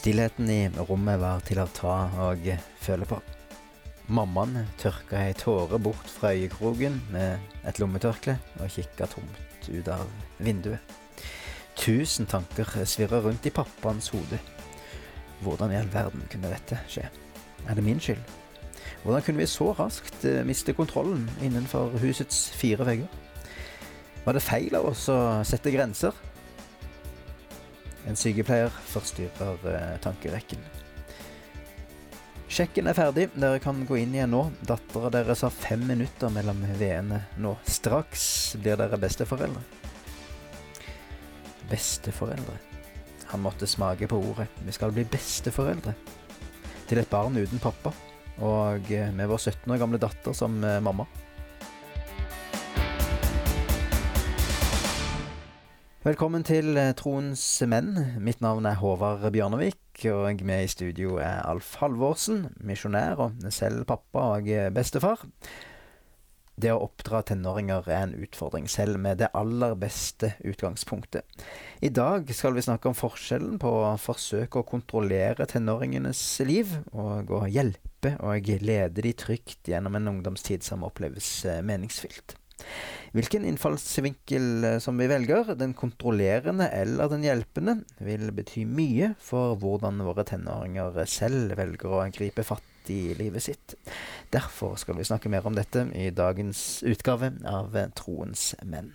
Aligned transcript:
Stillheten 0.00 0.48
i 0.48 0.62
rommet 0.88 1.18
var 1.20 1.42
til 1.44 1.58
å 1.60 1.66
ta 1.76 1.94
og 2.24 2.46
føle 2.80 3.04
på. 3.04 3.18
Mammaen 4.08 4.62
tørka 4.80 5.26
ei 5.26 5.34
tåre 5.36 5.76
bort 5.76 6.08
fra 6.08 6.30
øyekroken 6.32 6.96
med 7.12 7.52
et 7.68 7.76
lommetørkle 7.82 8.38
og 8.62 8.72
kikka 8.72 9.10
tomt 9.12 9.68
ut 9.68 9.90
av 9.92 10.06
vinduet. 10.40 10.80
Tusen 11.76 12.24
tanker 12.32 12.72
svirra 12.88 13.20
rundt 13.20 13.44
i 13.44 13.52
pappaens 13.52 14.08
hode. 14.14 14.40
Hvordan 15.44 15.76
i 15.76 15.78
all 15.82 15.92
verden 15.92 16.24
kunne 16.32 16.48
dette 16.48 16.80
skje? 16.88 17.04
Er 17.68 17.76
det 17.76 17.84
min 17.84 18.00
skyld? 18.00 18.24
Hvordan 19.04 19.26
kunne 19.26 19.44
vi 19.44 19.52
så 19.52 19.68
raskt 19.76 20.24
eh, 20.24 20.40
miste 20.48 20.72
kontrollen 20.80 21.28
innenfor 21.44 22.00
husets 22.00 22.46
fire 22.56 22.88
vegger? 22.88 23.20
Var 24.24 24.32
det 24.32 24.48
feil 24.48 24.80
av 24.80 24.94
oss 24.94 25.10
å 25.12 25.20
sette 25.44 25.76
grenser? 25.76 26.16
En 28.08 28.16
sykepleier 28.16 28.72
forstyrrer 28.92 29.66
eh, 29.74 29.96
tankerekken. 30.04 30.62
Sjekken 32.50 32.90
er 32.90 32.96
ferdig, 32.98 33.28
dere 33.38 33.60
kan 33.62 33.84
gå 33.86 34.00
inn 34.00 34.14
igjen 34.16 34.32
nå. 34.34 34.42
Dattera 34.66 35.12
deres 35.14 35.44
har 35.46 35.52
fem 35.54 35.84
minutter 35.86 36.32
mellom 36.34 36.64
veene 36.80 37.20
nå. 37.38 37.54
Straks 37.68 38.24
blir 38.58 38.80
dere 38.80 38.98
besteforeldre. 38.98 39.62
Besteforeldre. 41.70 42.56
Han 43.30 43.44
måtte 43.44 43.68
smake 43.70 44.08
på 44.10 44.18
ordet. 44.32 44.48
Vi 44.66 44.74
skal 44.74 44.90
bli 44.96 45.04
besteforeldre. 45.06 45.94
Til 46.90 46.98
et 46.98 47.12
barn 47.12 47.38
uten 47.38 47.62
pappa, 47.62 47.92
og 48.42 48.90
eh, 48.90 49.12
med 49.14 49.30
vår 49.30 49.44
17 49.52 49.70
år 49.70 49.78
gamle 49.84 50.00
datter 50.02 50.34
som 50.34 50.58
eh, 50.64 50.80
mamma. 50.82 51.06
Velkommen 56.00 56.40
til 56.48 56.78
eh, 56.80 56.94
Troens 56.96 57.42
menn. 57.68 57.90
Mitt 58.24 58.38
navn 58.40 58.64
er 58.64 58.78
Håvard 58.80 59.26
Bjørnevik, 59.34 60.00
og 60.08 60.40
med 60.48 60.64
i 60.64 60.70
studio 60.72 61.18
er 61.20 61.42
Alf 61.44 61.74
Halvorsen, 61.76 62.46
misjonær 62.64 63.20
og 63.20 63.44
selv 63.52 63.82
pappa 63.84 64.22
og 64.38 64.48
bestefar. 64.72 65.26
Det 66.56 66.72
å 66.72 66.80
oppdra 66.86 67.20
tenåringer 67.28 67.84
er 67.92 68.06
en 68.06 68.16
utfordring, 68.16 68.64
selv 68.64 68.96
med 68.96 69.20
det 69.20 69.28
aller 69.36 69.76
beste 69.76 70.32
utgangspunktet. 70.40 71.44
I 71.84 71.92
dag 71.92 72.32
skal 72.32 72.56
vi 72.56 72.64
snakke 72.64 72.88
om 72.88 72.96
forskjellen 72.96 73.60
på 73.60 73.76
å 73.82 73.94
forsøke 74.00 74.64
å 74.64 74.68
kontrollere 74.72 75.44
tenåringenes 75.52 76.24
liv, 76.48 76.78
og 76.96 77.28
å 77.28 77.44
hjelpe 77.44 78.16
og 78.24 78.48
lede 78.64 79.04
de 79.04 79.12
trygt 79.12 79.68
gjennom 79.68 80.00
en 80.00 80.14
ungdomstid 80.16 80.64
som 80.64 80.88
oppleves 80.88 81.44
eh, 81.44 81.60
meningsfylt. 81.60 82.40
Hvilken 83.10 83.44
innfallsvinkel 83.48 84.64
eh, 84.64 84.76
som 84.78 84.98
vi 85.00 85.08
velger, 85.10 85.54
den 85.58 85.74
kontrollerende 85.74 86.68
eller 86.70 87.10
den 87.10 87.24
hjelpende, 87.26 87.80
vil 87.98 88.30
bety 88.36 88.62
mye 88.70 89.14
for 89.18 89.56
hvordan 89.58 89.98
våre 90.06 90.26
tenåringer 90.28 91.00
selv 91.10 91.56
velger 91.58 91.96
å 91.96 92.04
gripe 92.14 92.46
fatt 92.46 92.90
i 92.90 93.14
livet 93.18 93.42
sitt. 93.44 93.74
Derfor 94.30 94.78
skal 94.78 94.98
vi 94.98 95.08
snakke 95.10 95.30
mer 95.32 95.46
om 95.46 95.58
dette 95.58 95.88
i 95.98 96.10
dagens 96.14 96.84
utgave 96.86 97.34
av 97.50 97.74
Troens 97.98 98.52
menn. 98.62 98.94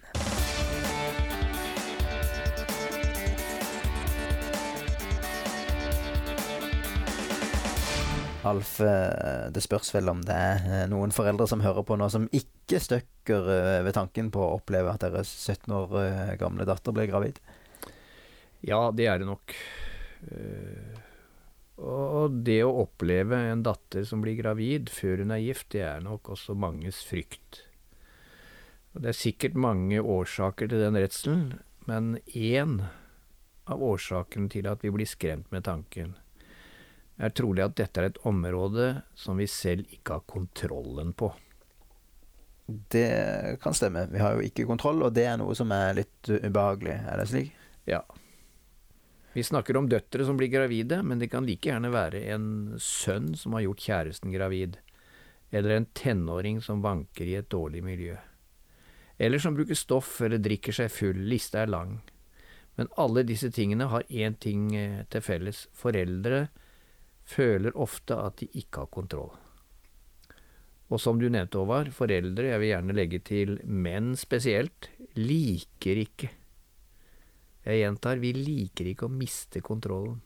Alf, 8.45 8.77
eh, 8.81 9.49
det 9.49 9.63
spørs 9.65 9.89
vel 9.95 10.11
om 10.11 10.19
det 10.25 10.35
er 10.37 10.65
eh, 10.69 10.83
noen 10.91 11.13
foreldre 11.13 11.47
som 11.49 11.63
hører 11.65 11.85
på 11.85 11.95
nå 11.97 12.09
som 12.13 12.27
ikke 12.29 12.77
støkker 12.83 13.47
eh, 13.49 13.79
ved 13.85 13.95
tanken 13.97 14.29
på 14.33 14.43
å 14.43 14.59
oppleve 14.59 14.91
at 14.93 15.01
deres 15.01 15.31
17 15.49 15.73
år 15.73 15.95
gamle 16.37 16.67
datter 16.69 16.93
ble 16.93 17.07
gravid? 17.09 17.39
Ja, 18.65 18.91
det 18.93 19.07
er 19.09 19.21
det 19.21 19.29
nok. 19.29 19.53
Og 21.75 22.35
det 22.45 22.59
å 22.65 22.75
oppleve 22.85 23.37
en 23.51 23.63
datter 23.65 24.05
som 24.07 24.21
blir 24.23 24.37
gravid 24.39 24.89
før 24.93 25.21
hun 25.21 25.33
er 25.35 25.43
gift, 25.43 25.71
det 25.73 25.83
er 25.85 26.05
nok 26.05 26.31
også 26.33 26.55
manges 26.57 27.01
frykt. 27.05 27.63
Og 28.93 29.03
det 29.03 29.11
er 29.11 29.19
sikkert 29.19 29.57
mange 29.59 30.01
årsaker 30.01 30.69
til 30.71 30.85
den 30.85 30.97
redselen, 30.97 31.47
men 31.89 32.15
én 32.31 32.79
av 33.69 33.81
årsakene 33.85 34.49
til 34.53 34.69
at 34.69 34.85
vi 34.85 34.93
blir 34.93 35.09
skremt 35.09 35.51
med 35.53 35.65
tanken, 35.67 36.15
er 37.17 37.31
trolig 37.35 37.63
at 37.63 37.77
dette 37.79 38.01
er 38.01 38.09
et 38.09 38.21
område 38.27 38.89
som 39.15 39.39
vi 39.39 39.47
selv 39.47 39.87
ikke 39.93 40.17
har 40.17 40.27
kontrollen 40.29 41.13
på. 41.15 41.31
Det 42.65 43.59
kan 43.61 43.75
stemme. 43.77 44.07
Vi 44.11 44.19
har 44.19 44.35
jo 44.35 44.45
ikke 44.45 44.65
kontroll, 44.67 45.03
og 45.05 45.13
det 45.13 45.27
er 45.29 45.37
noe 45.37 45.55
som 45.57 45.71
er 45.71 45.99
litt 46.01 46.29
ubehagelig. 46.29 46.97
Er 47.05 47.21
det 47.21 47.27
slik? 47.29 47.51
Ja. 47.85 48.01
Vi 49.35 49.43
snakker 49.43 49.77
om 49.77 49.89
døtre 49.91 50.25
som 50.25 50.37
blir 50.39 50.49
gravide, 50.49 51.01
men 51.03 51.19
det 51.21 51.29
kan 51.31 51.45
like 51.45 51.69
gjerne 51.69 51.91
være 51.93 52.23
en 52.33 52.47
sønn 52.81 53.33
som 53.37 53.53
har 53.53 53.65
gjort 53.67 53.83
kjæresten 53.85 54.33
gravid, 54.33 54.79
eller 55.51 55.75
en 55.75 55.87
tenåring 55.93 56.61
som 56.63 56.83
vanker 56.83 57.27
i 57.27 57.35
et 57.37 57.49
dårlig 57.51 57.83
miljø, 57.83 58.15
eller 59.19 59.39
som 59.39 59.55
bruker 59.55 59.77
stoff 59.77 60.17
eller 60.25 60.41
drikker 60.43 60.75
seg 60.75 60.91
full, 60.91 61.19
lista 61.29 61.61
er 61.61 61.71
lang. 61.71 61.99
Men 62.79 62.89
alle 62.99 63.23
disse 63.27 63.51
tingene 63.55 63.89
har 63.91 64.07
én 64.09 64.39
ting 64.39 64.71
eh, 64.75 65.03
til 65.11 65.23
felles, 65.23 65.65
foreldre 65.75 66.47
føler 67.25 67.75
ofte 67.77 68.17
at 68.21 68.39
de 68.41 68.49
ikke 68.61 68.85
har 68.85 68.91
kontroll. 68.93 69.33
Og 70.93 71.01
som 71.01 71.17
du 71.17 71.25
nevnte, 71.31 71.57
Håvard, 71.57 71.89
foreldre, 71.95 72.51
jeg 72.51 72.61
vil 72.61 72.71
gjerne 72.71 72.95
legge 72.95 73.19
til 73.25 73.55
menn 73.65 74.13
spesielt, 74.19 74.91
liker 75.17 76.01
ikke 76.05 76.29
Jeg 77.65 77.79
gjentar, 77.79 78.19
vi 78.21 78.29
liker 78.37 78.85
ikke 78.91 79.07
å 79.07 79.09
miste 79.09 79.57
kontrollen. 79.65 80.19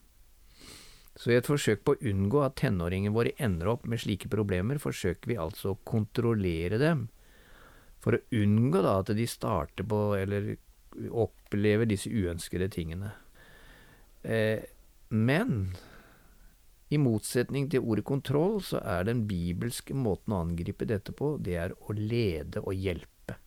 Så 1.15 1.31
i 1.31 1.37
et 1.37 1.47
forsøk 1.47 1.85
på 1.87 1.93
å 1.95 2.09
unngå 2.11 2.41
at 2.43 2.57
tenåringene 2.59 3.15
våre 3.15 3.31
ender 3.39 3.69
opp 3.71 3.85
med 3.87 4.01
slike 4.03 4.27
problemer, 4.31 4.75
forsøker 4.79 5.31
vi 5.31 5.37
altså 5.39 5.71
å 5.71 5.79
kontrollere 5.87 6.75
dem, 6.81 7.05
for 8.03 8.15
å 8.15 8.21
unngå 8.35 8.83
da 8.83 8.97
at 8.99 9.13
de 9.15 9.27
starter 9.27 9.87
på, 9.87 10.01
eller 10.19 10.53
opplever 11.07 11.87
disse 11.87 12.11
uønskede 12.11 12.67
tingene. 12.75 13.13
Eh, 14.23 14.67
men 15.15 15.71
i 16.89 16.97
motsetning 16.97 17.69
til 17.69 17.85
ordet 17.85 18.05
kontroll, 18.07 18.57
så 18.65 18.81
er 18.81 19.05
den 19.05 19.25
bibelske 19.29 19.93
måten 19.93 20.33
å 20.33 20.41
angripe 20.43 20.87
dette 20.89 21.13
på, 21.13 21.35
det 21.41 21.57
er 21.61 21.75
å 21.77 21.95
lede 21.95 22.63
og 22.63 22.73
hjelpe. 22.73 23.37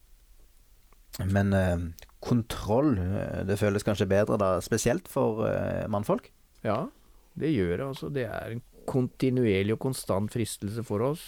Men 1.29 1.53
eh, 1.53 1.87
kontroll, 2.25 2.95
eh, 3.03 3.43
det 3.49 3.59
føles 3.61 3.85
kanskje 3.85 4.09
bedre 4.09 4.39
da, 4.41 4.55
spesielt 4.65 5.11
for 5.11 5.45
eh, 5.49 5.89
mannfolk? 5.91 6.31
Ja, 6.65 6.87
det 7.35 7.51
gjør 7.53 7.75
det. 7.77 7.87
altså. 7.87 8.13
Det 8.15 8.29
er 8.29 8.55
en 8.55 8.63
kontinuerlig 8.89 9.77
og 9.77 9.83
konstant 9.89 10.33
fristelse 10.33 10.85
for 10.87 11.05
oss. 11.13 11.27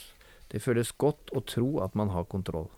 Det 0.53 0.63
føles 0.63 0.95
godt 1.01 1.35
å 1.35 1.43
tro 1.43 1.69
at 1.85 1.97
man 1.99 2.13
har 2.15 2.29
kontroll. 2.31 2.71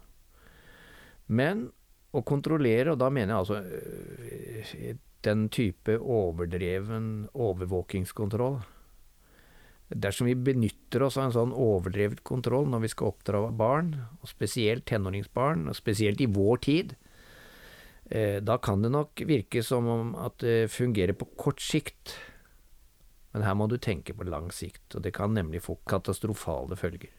Men 1.26 1.68
å 2.16 2.22
kontrollere, 2.24 2.94
og 2.94 3.02
da 3.02 3.10
mener 3.12 3.34
jeg 3.34 3.42
altså 3.42 3.60
øh, 3.60 4.96
den 5.26 5.48
type 5.52 5.98
overdreven 6.00 7.26
overvåkingskontroll, 7.34 8.60
Dersom 9.88 10.26
vi 10.26 10.34
benytter 10.34 11.04
oss 11.06 11.16
av 11.16 11.28
en 11.28 11.34
sånn 11.34 11.52
overdrevet 11.54 12.24
kontroll 12.26 12.66
når 12.70 12.82
vi 12.82 12.90
skal 12.90 13.12
oppdra 13.12 13.42
barn, 13.54 13.92
og 14.18 14.30
spesielt 14.30 14.86
tenåringsbarn, 14.90 15.68
og 15.70 15.78
spesielt 15.78 16.22
i 16.24 16.30
vår 16.30 16.62
tid, 16.66 16.96
eh, 18.10 18.40
da 18.42 18.58
kan 18.58 18.82
det 18.82 18.90
nok 18.90 19.22
virke 19.28 19.62
som 19.62 19.86
om 19.86 20.16
at 20.18 20.40
det 20.42 20.72
fungerer 20.74 21.14
på 21.14 21.28
kort 21.38 21.62
sikt, 21.62 22.16
men 23.32 23.46
her 23.46 23.54
må 23.54 23.68
du 23.70 23.76
tenke 23.78 24.16
på 24.16 24.26
lang 24.26 24.50
sikt, 24.50 24.96
og 24.96 25.04
det 25.06 25.14
kan 25.14 25.34
nemlig 25.36 25.62
få 25.62 25.78
katastrofale 25.86 26.74
følger. 26.74 27.12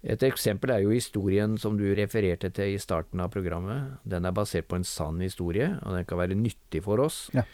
Et 0.00 0.22
eksempel 0.24 0.72
er 0.72 0.84
jo 0.84 0.94
historien 0.94 1.58
som 1.60 1.76
du 1.76 1.84
refererte 1.96 2.48
til 2.56 2.74
i 2.74 2.80
starten 2.80 3.20
av 3.20 3.32
programmet. 3.32 3.98
Den 4.08 4.24
er 4.24 4.32
basert 4.32 4.68
på 4.68 4.78
en 4.80 4.86
sann 4.88 5.20
historie, 5.20 5.74
og 5.84 5.96
den 5.96 6.06
kan 6.08 6.20
være 6.20 6.38
nyttig 6.38 6.82
for 6.86 7.02
oss. 7.04 7.26
Ja. 7.36 7.44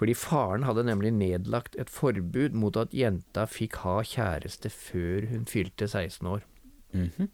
Fordi 0.00 0.14
faren 0.16 0.64
hadde 0.64 0.86
nemlig 0.88 1.10
nedlagt 1.12 1.74
et 1.76 1.90
forbud 1.92 2.54
mot 2.56 2.76
at 2.80 2.94
jenta 2.96 3.44
fikk 3.44 3.82
ha 3.82 3.98
kjæreste 4.00 4.70
før 4.72 5.26
hun 5.28 5.44
fylte 5.44 5.88
16 5.88 6.26
år. 6.26 6.46
Mm 6.92 7.10
-hmm. 7.16 7.28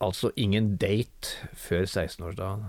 Altså 0.00 0.30
ingen 0.36 0.76
date 0.76 1.48
før 1.54 1.84
16-årsdagen. 1.84 2.64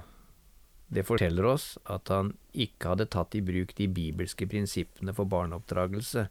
Det 0.88 1.06
forteller 1.06 1.46
oss 1.46 1.78
at 1.90 2.08
han 2.08 2.38
ikke 2.54 2.94
hadde 2.94 3.06
tatt 3.06 3.36
i 3.36 3.42
bruk 3.42 3.76
de 3.76 3.88
bibelske 3.88 4.48
prinsippene 4.48 5.14
for 5.14 5.26
barneoppdragelse, 5.26 6.28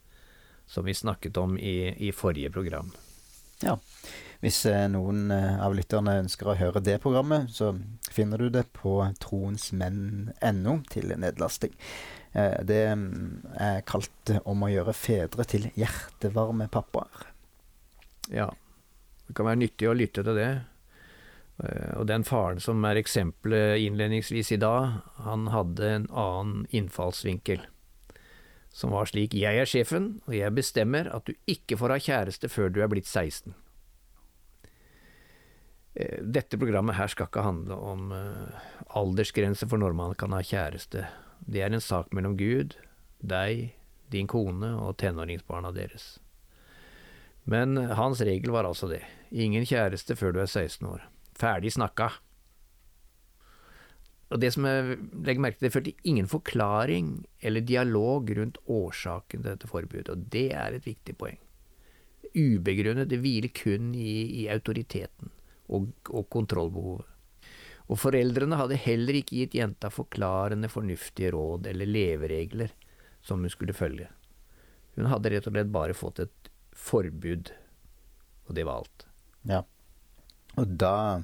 som 0.66 0.84
vi 0.84 0.94
snakket 0.94 1.36
om 1.36 1.58
i, 1.58 1.94
i 2.08 2.12
forrige 2.12 2.50
program. 2.50 2.92
Ja, 3.62 3.78
hvis 4.42 4.64
eh, 4.66 4.88
noen 4.90 5.30
eh, 5.30 5.60
av 5.62 5.74
lytterne 5.78 6.16
ønsker 6.24 6.48
å 6.50 6.56
høre 6.58 6.82
det 6.82 6.96
programmet, 7.04 7.52
så 7.54 7.76
finner 8.10 8.42
du 8.42 8.48
det 8.50 8.64
på 8.74 8.96
troensmenn.no 9.22 10.74
til 10.90 11.14
nedlasting. 11.14 11.76
Eh, 12.34 12.58
det 12.66 12.80
mm, 12.98 13.54
er 13.54 13.86
kalt 13.86 14.34
'Om 14.42 14.66
å 14.66 14.72
gjøre 14.72 14.96
fedre 14.98 15.46
til 15.46 15.70
hjertevarme 15.78 16.66
pappaer'. 16.66 17.30
Ja, 18.34 18.50
det 19.28 19.38
kan 19.38 19.46
være 19.46 19.62
nyttig 19.62 19.90
å 19.90 19.94
lytte 19.94 20.26
til 20.26 20.34
det. 20.34 20.52
Og 21.94 22.06
den 22.08 22.24
faren 22.24 22.58
som 22.58 22.82
er 22.88 22.98
eksempelet 22.98 23.78
innledningsvis 23.78 24.50
i 24.56 24.58
dag, 24.58 25.02
han 25.22 25.46
hadde 25.52 25.86
en 25.86 26.06
annen 26.10 26.66
innfallsvinkel. 26.70 27.60
som 28.72 28.90
var 28.90 29.04
slik 29.04 29.34
Jeg 29.34 29.58
er 29.60 29.66
sjefen, 29.68 30.22
og 30.26 30.34
jeg 30.34 30.54
bestemmer 30.54 31.04
at 31.12 31.26
du 31.26 31.34
ikke 31.46 31.76
får 31.76 31.90
ha 31.90 31.98
kjæreste 31.98 32.48
før 32.48 32.72
du 32.72 32.80
er 32.80 32.88
blitt 32.88 33.06
16. 33.06 33.54
Eh, 35.94 36.22
dette 36.24 36.58
programmet 36.58 36.96
her 36.96 37.10
skal 37.12 37.28
ikke 37.28 37.44
handle 37.44 37.76
om 37.76 38.12
uh, 38.16 38.64
aldersgrense 38.96 39.68
for 39.68 39.80
når 39.80 39.96
man 39.96 40.16
kan 40.16 40.32
ha 40.32 40.40
kjæreste. 40.40 41.04
Det 41.44 41.60
er 41.60 41.72
en 41.72 41.84
sak 41.84 42.14
mellom 42.16 42.38
Gud, 42.40 42.78
deg, 43.20 43.74
din 44.12 44.28
kone 44.30 44.72
og 44.80 44.96
tenåringsbarna 45.02 45.72
deres. 45.76 46.16
Men 47.44 47.76
hans 47.98 48.22
regel 48.24 48.54
var 48.54 48.68
altså 48.68 48.88
det. 48.88 49.02
Ingen 49.32 49.66
kjæreste 49.66 50.16
før 50.16 50.36
du 50.36 50.40
er 50.44 50.48
16 50.48 50.86
år. 50.86 51.02
Ferdig 51.36 51.72
snakka. 51.74 52.12
Og 54.32 54.40
det 54.40 54.52
som 54.54 54.64
jeg 54.64 54.96
legger 55.26 55.44
merke 55.44 55.58
til, 55.58 55.66
det 55.66 55.74
førte 55.74 56.08
ingen 56.08 56.28
forklaring 56.30 57.10
eller 57.44 57.66
dialog 57.68 58.30
rundt 58.38 58.60
årsaken 58.64 59.42
til 59.42 59.50
dette 59.50 59.68
forbudet, 59.68 60.08
og 60.08 60.24
det 60.32 60.46
er 60.56 60.72
et 60.78 60.86
viktig 60.88 61.18
poeng. 61.20 61.40
Ubegrunnet, 62.32 63.10
det 63.10 63.20
hviler 63.20 63.52
kun 63.52 63.90
i, 63.92 64.22
i 64.40 64.46
autoriteten 64.48 65.31
og, 65.72 65.88
og 66.12 66.28
kontrollbehovet. 66.32 67.08
Og 67.90 67.98
foreldrene 67.98 68.56
hadde 68.56 68.78
heller 68.80 69.18
ikke 69.18 69.42
gitt 69.42 69.56
jenta 69.58 69.90
forklarende, 69.92 70.70
fornuftige 70.72 71.32
råd 71.34 71.66
eller 71.72 71.90
leveregler 71.90 72.72
som 73.22 73.42
hun 73.42 73.52
skulle 73.52 73.76
følge. 73.76 74.08
Hun 74.96 75.08
hadde 75.10 75.32
rett 75.32 75.48
og 75.48 75.56
slett 75.56 75.72
bare 75.72 75.96
fått 75.96 76.22
et 76.24 76.50
forbud, 76.76 77.52
og 78.48 78.56
det 78.56 78.64
var 78.68 78.82
alt. 78.82 79.06
Ja. 79.48 79.62
Og 80.60 80.68
da 80.78 81.22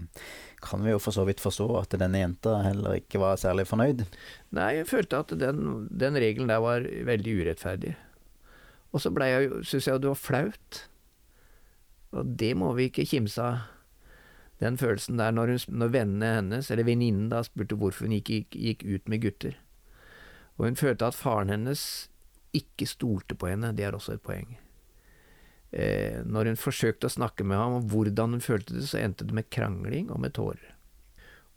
kan 0.65 0.83
vi 0.83 0.93
jo 0.95 1.01
for 1.03 1.15
så 1.15 1.27
vidt 1.29 1.43
forstå 1.43 1.69
at 1.83 1.97
denne 2.01 2.23
jenta 2.23 2.57
heller 2.65 2.99
ikke 2.99 3.21
var 3.23 3.39
særlig 3.41 3.67
fornøyd. 3.69 4.05
Nei, 4.57 4.71
jeg 4.81 4.89
følte 4.91 5.21
at 5.23 5.35
den, 5.39 5.89
den 5.89 6.17
regelen 6.19 6.51
der 6.51 6.63
var 6.65 6.85
veldig 6.85 7.35
urettferdig. 7.43 7.95
Og 8.89 9.05
så 9.05 9.13
blei 9.13 9.29
jeg, 9.35 9.51
syns 9.69 9.91
jeg 9.91 10.03
det 10.03 10.11
var 10.11 10.21
flaut. 10.21 10.81
Og 12.17 12.33
det 12.41 12.55
må 12.57 12.73
vi 12.79 12.89
ikke 12.89 13.07
kimse 13.09 13.45
av. 13.45 13.67
Den 14.59 14.79
følelsen 14.79 15.21
der 15.21 15.35
når, 15.35 15.55
hun, 15.55 15.81
når 15.83 15.93
vennene 15.95 16.31
hennes, 16.41 16.71
eller 16.71 16.87
venninnen 16.89 17.29
da, 17.31 17.45
spurte 17.47 17.79
hvorfor 17.79 18.09
hun 18.09 18.17
gikk, 18.19 18.55
gikk 18.55 18.85
ut 18.85 19.11
med 19.11 19.23
gutter. 19.23 19.59
Og 20.59 20.67
hun 20.67 20.79
følte 20.79 21.07
at 21.07 21.19
faren 21.19 21.53
hennes 21.55 21.83
ikke 22.57 22.89
stolte 22.89 23.37
på 23.39 23.51
henne, 23.51 23.71
det 23.77 23.87
er 23.87 23.95
også 23.95 24.17
et 24.17 24.25
poeng. 24.25 24.57
Eh, 25.71 26.25
når 26.25 26.51
hun 26.51 26.59
forsøkte 26.59 27.07
å 27.07 27.13
snakke 27.13 27.45
med 27.45 27.61
ham 27.61 27.77
om 27.79 27.87
hvordan 27.93 28.35
hun 28.35 28.43
følte 28.43 28.75
det, 28.75 28.87
så 28.89 29.03
endte 29.03 29.29
det 29.29 29.37
med 29.37 29.51
krangling 29.53 30.09
og 30.11 30.23
med 30.25 30.35
tårer. 30.39 30.75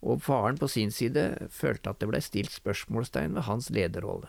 Og 0.02 0.22
faren 0.22 0.58
på 0.58 0.68
sin 0.68 0.90
side 0.94 1.48
følte 1.54 1.90
at 1.90 2.02
det 2.02 2.10
ble 2.10 2.20
stilt 2.22 2.52
spørsmålstegn 2.54 3.36
ved 3.38 3.46
hans 3.48 3.70
lederrolle. 3.74 4.28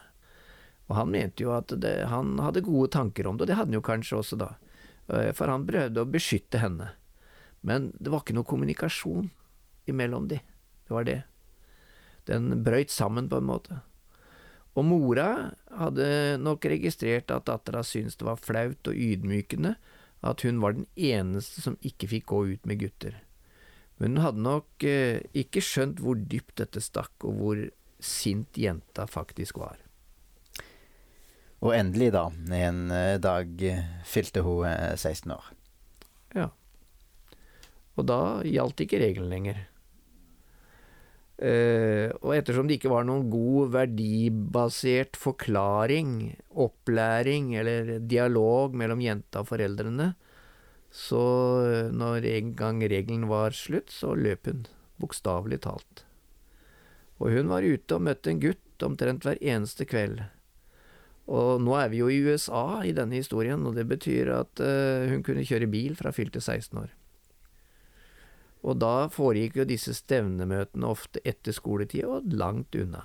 Og 0.90 0.98
han 1.00 1.12
mente 1.14 1.46
jo 1.46 1.54
at 1.56 1.72
det, 1.82 1.96
han 2.12 2.38
hadde 2.44 2.66
gode 2.66 2.92
tanker 2.94 3.28
om 3.28 3.38
det, 3.38 3.46
og 3.46 3.52
det 3.52 3.58
hadde 3.58 3.72
han 3.72 3.80
jo 3.80 3.86
kanskje 3.86 4.20
også 4.20 4.40
da, 4.40 4.50
eh, 5.14 5.32
for 5.36 5.52
han 5.52 5.68
prøvde 5.68 6.04
å 6.04 6.10
beskytte 6.10 6.62
henne. 6.64 6.94
Men 7.64 7.92
det 8.00 8.12
var 8.12 8.24
ikke 8.24 8.36
noe 8.36 8.48
kommunikasjon 8.48 9.30
imellom 9.90 10.28
de, 10.32 10.40
det 10.88 10.94
var 10.94 11.08
det. 11.08 11.22
Den 12.28 12.64
brøyt 12.64 12.92
sammen 12.92 13.30
på 13.32 13.40
en 13.40 13.50
måte. 13.50 13.80
Og 14.74 14.88
mora 14.88 15.28
hadde 15.76 16.08
nok 16.42 16.66
registrert 16.72 17.32
at 17.32 17.46
dattera 17.50 17.84
syntes 17.86 18.18
det 18.18 18.26
var 18.28 18.42
flaut 18.42 18.90
og 18.90 18.98
ydmykende 18.98 19.76
at 20.24 20.42
hun 20.48 20.62
var 20.64 20.78
den 20.78 20.88
eneste 20.96 21.62
som 21.62 21.78
ikke 21.84 22.10
fikk 22.16 22.28
gå 22.32 22.40
ut 22.56 22.68
med 22.70 22.80
gutter. 22.82 23.20
Men 24.00 24.16
hun 24.16 24.26
hadde 24.26 24.44
nok 24.44 24.86
eh, 24.88 25.22
ikke 25.38 25.62
skjønt 25.64 26.02
hvor 26.04 26.18
dypt 26.18 26.58
dette 26.64 26.82
stakk, 26.82 27.14
og 27.28 27.40
hvor 27.40 27.64
sint 28.04 28.58
jenta 28.60 29.06
faktisk 29.08 29.60
var. 29.62 29.78
Og 31.64 31.72
endelig, 31.76 32.10
da, 32.16 32.26
en 32.58 32.88
eh, 32.92 33.20
dag 33.24 33.62
fylte 34.08 34.44
hun 34.44 34.66
16 34.96 35.30
eh, 35.30 35.38
år. 35.38 35.52
Ja. 36.34 36.50
Og 37.98 38.10
da 38.10 38.20
gjaldt 38.48 38.84
ikke 38.86 39.02
regelen 39.04 39.30
lenger. 39.32 39.62
Uh, 41.44 42.14
og 42.22 42.36
ettersom 42.38 42.70
det 42.70 42.78
ikke 42.78 42.92
var 42.94 43.08
noen 43.08 43.26
god 43.28 43.72
verdibasert 43.74 45.18
forklaring, 45.20 46.38
opplæring 46.54 47.56
eller 47.58 47.98
dialog 48.06 48.78
mellom 48.78 49.02
jenta 49.02 49.42
og 49.42 49.50
foreldrene, 49.50 50.12
så 50.94 51.24
uh, 51.66 51.90
når 51.92 52.30
en 52.36 52.54
gang 52.56 52.80
regelen 52.86 53.26
var 53.32 53.58
slutt, 53.58 53.92
så 53.92 54.14
løp 54.16 54.48
hun, 54.48 54.64
bokstavelig 55.02 55.64
talt. 55.66 56.06
Og 57.18 57.34
hun 57.34 57.52
var 57.52 57.66
ute 57.66 57.98
og 57.98 58.06
møtte 58.06 58.32
en 58.32 58.42
gutt 58.44 58.86
omtrent 58.86 59.26
hver 59.26 59.42
eneste 59.42 59.90
kveld. 59.90 60.22
Og 61.34 61.60
nå 61.64 61.76
er 61.80 61.90
vi 61.90 62.04
jo 62.04 62.12
i 62.14 62.22
USA 62.24 62.84
i 62.86 62.94
denne 62.96 63.18
historien, 63.18 63.66
og 63.66 63.76
det 63.76 63.90
betyr 63.90 64.32
at 64.38 64.64
uh, 64.64 65.10
hun 65.10 65.26
kunne 65.26 65.48
kjøre 65.50 65.72
bil 65.72 65.98
fra 66.00 66.14
fylte 66.16 66.40
16 66.40 66.86
år. 66.86 66.94
Og 68.64 68.80
da 68.80 69.10
foregikk 69.12 69.60
jo 69.60 69.68
disse 69.68 69.94
stevnemøtene 69.98 70.88
ofte 70.88 71.20
etter 71.28 71.56
skoletid 71.56 72.08
og 72.08 72.32
langt 72.32 72.76
unna. 72.80 73.04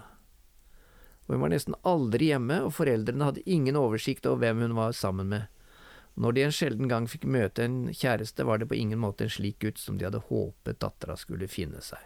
Og 1.26 1.34
hun 1.34 1.42
var 1.44 1.52
nesten 1.52 1.76
aldri 1.86 2.30
hjemme, 2.30 2.62
og 2.64 2.72
foreldrene 2.76 3.26
hadde 3.26 3.44
ingen 3.44 3.76
oversikt 3.76 4.26
over 4.26 4.46
hvem 4.46 4.62
hun 4.64 4.76
var 4.78 4.94
sammen 4.96 5.28
med. 5.34 5.50
Når 6.18 6.34
de 6.34 6.44
en 6.46 6.54
sjelden 6.54 6.88
gang 6.90 7.04
fikk 7.10 7.26
møte 7.30 7.66
en 7.66 7.76
kjæreste, 7.94 8.46
var 8.46 8.58
det 8.58 8.70
på 8.70 8.78
ingen 8.78 8.98
måte 9.02 9.26
en 9.26 9.34
slik 9.34 9.60
gutt 9.62 9.78
som 9.78 9.98
de 9.98 10.06
hadde 10.08 10.22
håpet 10.30 10.80
dattera 10.82 11.18
skulle 11.18 11.50
finne 11.50 11.82
seg. 11.84 12.00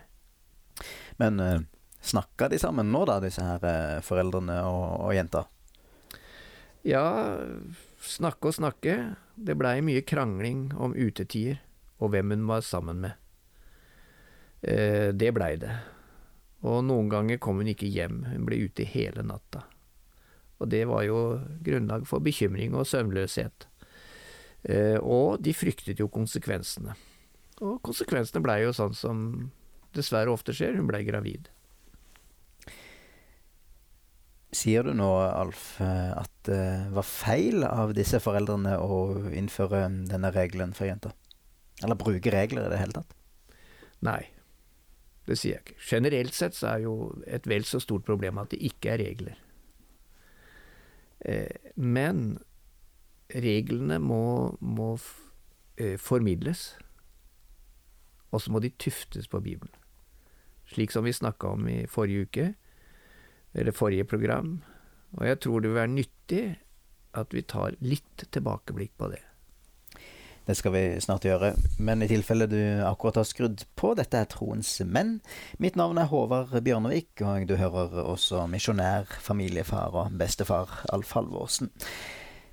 Men 1.21 1.41
uh, 1.41 1.63
snakka 2.03 2.51
de 2.53 2.59
sammen 2.61 2.91
nå, 2.93 3.05
da, 3.09 3.21
disse 3.23 3.45
her 3.45 3.63
uh, 3.63 4.03
foreldrene 4.05 4.59
og, 4.69 4.85
og 5.07 5.15
jenta? 5.17 5.47
Ja, 6.83 7.05
snakke 8.03 8.51
og 8.51 8.59
snakke. 8.59 8.99
Det 9.37 9.57
blei 9.57 9.79
mye 9.87 10.03
krangling 10.05 10.73
om 10.75 10.97
utetider 10.99 11.63
og 12.03 12.11
hvem 12.13 12.35
hun 12.35 12.49
var 12.51 12.65
sammen 12.67 13.05
med. 13.05 13.22
Eh, 14.63 15.11
det 15.15 15.33
blei 15.35 15.57
det. 15.59 15.73
Og 16.63 16.85
noen 16.87 17.09
ganger 17.11 17.41
kom 17.43 17.59
hun 17.59 17.71
ikke 17.73 17.91
hjem, 17.91 18.23
hun 18.31 18.47
ble 18.47 18.61
ute 18.69 18.87
hele 18.87 19.25
natta. 19.27 19.65
Og 20.63 20.69
det 20.71 20.85
var 20.87 21.03
jo 21.03 21.41
grunnlag 21.67 22.07
for 22.07 22.23
bekymring 22.23 22.77
og 22.79 22.87
søvnløshet. 22.87 23.67
Eh, 24.71 24.99
og 25.03 25.43
de 25.43 25.55
fryktet 25.55 25.99
jo 25.99 26.07
konsekvensene. 26.13 26.95
Og 27.63 27.81
konsekvensene 27.83 28.43
blei 28.45 28.61
jo 28.63 28.75
sånn 28.77 28.95
som 28.95 29.25
dessverre 29.97 30.31
ofte 30.31 30.55
skjer, 30.55 30.79
hun 30.79 30.87
blei 30.87 31.03
gravid. 31.07 31.51
Sier 34.53 34.85
du 34.87 34.93
nå, 34.95 35.09
Alf, 35.25 35.81
eh, 35.83 36.13
at 36.15 36.31
det 36.47 36.93
var 36.95 37.09
feil 37.09 37.67
av 37.67 37.95
disse 37.97 38.21
foreldrene 38.23 38.77
å 38.79 39.33
innføre 39.33 39.87
denne 40.11 40.31
regelen 40.35 40.77
for 40.77 40.87
jenter? 40.87 41.17
Eller 41.83 41.99
bruke 41.99 42.31
regler 42.31 42.69
i 42.69 42.71
det 42.71 42.79
hele 42.79 43.01
tatt? 43.01 43.19
Nei, 44.05 44.21
det 45.27 45.39
sier 45.39 45.57
jeg 45.57 45.65
ikke. 45.65 45.81
Generelt 45.87 46.35
sett 46.35 46.57
så 46.59 46.73
er 46.75 46.85
jo 46.87 46.95
et 47.31 47.47
vel 47.49 47.67
så 47.67 47.81
stort 47.83 48.07
problem 48.07 48.41
at 48.43 48.51
det 48.55 48.63
ikke 48.67 48.95
er 48.95 49.03
regler. 49.05 49.37
Eh, 51.23 51.71
men 51.77 52.41
reglene 53.31 54.01
må, 54.03 54.57
må 54.61 54.97
eh, 55.79 55.95
formidles, 56.01 56.73
og 58.33 58.43
så 58.43 58.53
må 58.53 58.63
de 58.65 58.73
tuftes 58.81 59.29
på 59.29 59.41
Bibelen. 59.45 59.75
Slik 60.73 60.93
som 60.95 61.05
vi 61.05 61.13
snakka 61.15 61.55
om 61.55 61.69
i 61.69 61.83
forrige 61.91 62.27
uke, 62.27 62.47
eller 63.55 63.77
forrige 63.77 64.09
program. 64.09 64.63
Og 65.13 65.27
jeg 65.29 65.41
tror 65.45 65.61
det 65.61 65.71
vil 65.71 65.81
være 65.83 65.93
nyttig 65.93 66.45
at 67.21 67.35
vi 67.37 67.45
tar 67.45 67.77
litt 67.85 68.25
tilbakeblikk 68.33 68.97
på 68.97 69.11
det. 69.13 69.21
Det 70.47 70.57
skal 70.59 70.75
vi 70.75 70.83
snart 71.03 71.27
gjøre. 71.27 71.53
Men 71.79 72.03
i 72.03 72.09
tilfelle 72.11 72.49
du 72.51 72.59
akkurat 72.87 73.21
har 73.21 73.29
skrudd 73.29 73.63
på, 73.79 73.93
dette 73.99 74.19
er 74.19 74.31
Troens 74.31 74.71
menn. 74.87 75.21
Mitt 75.63 75.79
navn 75.79 76.01
er 76.03 76.11
Håvard 76.11 76.57
Bjørnevik, 76.67 77.13
og 77.23 77.47
du 77.47 77.55
hører 77.61 77.95
også 78.03 78.49
misjonær, 78.51 79.07
familiefar 79.23 79.95
og 79.95 80.19
bestefar 80.19 80.83
Alf 80.93 81.15
Halvorsen. 81.15 81.71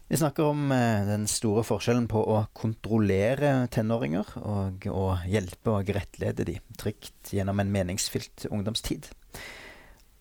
Vi 0.10 0.18
snakker 0.18 0.48
om 0.50 0.72
eh, 0.74 1.06
den 1.06 1.28
store 1.30 1.62
forskjellen 1.62 2.08
på 2.10 2.22
å 2.34 2.40
kontrollere 2.58 3.68
tenåringer 3.70 4.32
og 4.42 4.88
å 4.90 5.04
hjelpe 5.30 5.76
og 5.76 5.92
rettlede 5.94 6.48
de 6.48 6.56
trygt 6.82 7.30
gjennom 7.36 7.62
en 7.62 7.70
meningsfylt 7.74 8.48
ungdomstid. 8.50 9.12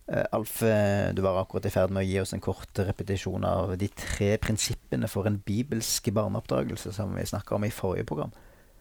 Eh, 0.09 0.25
Alf, 0.33 0.62
eh, 0.62 1.15
du 1.15 1.23
var 1.23 1.37
akkurat 1.43 1.67
i 1.69 1.73
ferd 1.73 1.93
med 1.93 2.07
å 2.07 2.09
gi 2.09 2.21
oss 2.23 2.33
en 2.33 2.41
kort 2.41 2.81
repetisjon 2.81 3.45
av 3.45 3.75
de 3.77 3.91
tre 3.93 4.31
prinsippene 4.41 5.09
for 5.11 5.29
en 5.29 5.37
bibelsk 5.45 6.09
barneoppdragelse 6.17 6.95
som 6.97 7.12
vi 7.17 7.27
snakka 7.29 7.59
om 7.59 7.67
i 7.69 7.75
forrige 7.75 8.09
program. 8.09 8.33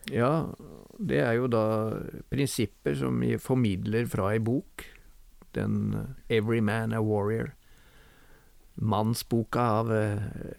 Ja, 0.07 0.47
det 0.95 1.19
er 1.19 1.35
jo 1.35 1.49
da 1.51 1.65
prinsipper 2.31 2.95
som 2.95 3.19
vi 3.19 3.35
formidler 3.43 4.07
fra 4.07 4.31
ei 4.31 4.39
bok. 4.39 4.85
Den 5.57 5.93
eh, 5.93 6.37
'Every 6.37 6.61
Man 6.61 6.93
a 6.93 7.03
Warrior'. 7.03 7.51
Mannsboka 8.79 9.59
av 9.59 9.87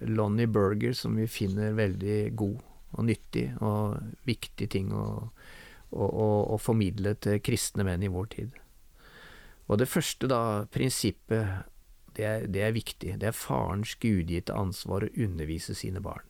Lonnie 0.00 0.46
Berger, 0.46 0.92
som 0.92 1.14
vi 1.14 1.26
finner 1.26 1.72
veldig 1.72 2.34
god 2.36 2.58
og 2.98 3.04
nyttig 3.04 3.52
og 3.62 3.94
viktig 4.26 4.66
ting 4.68 4.90
å, 4.90 5.30
å, 5.92 6.02
å, 6.02 6.26
å 6.50 6.58
formidle 6.58 7.14
til 7.14 7.38
kristne 7.38 7.86
menn 7.86 8.02
i 8.02 8.10
vår 8.10 8.26
tid. 8.26 8.58
Og 9.68 9.80
det 9.80 9.90
første 9.90 10.28
da, 10.30 10.64
prinsippet, 10.72 11.68
det 12.16 12.24
er, 12.24 12.46
det 12.48 12.64
er 12.64 12.74
viktig. 12.74 13.14
Det 13.20 13.28
er 13.28 13.36
farens 13.36 13.94
gudgitte 14.00 14.56
ansvar 14.56 15.04
å 15.06 15.12
undervise 15.14 15.76
sine 15.76 16.02
barn. 16.02 16.24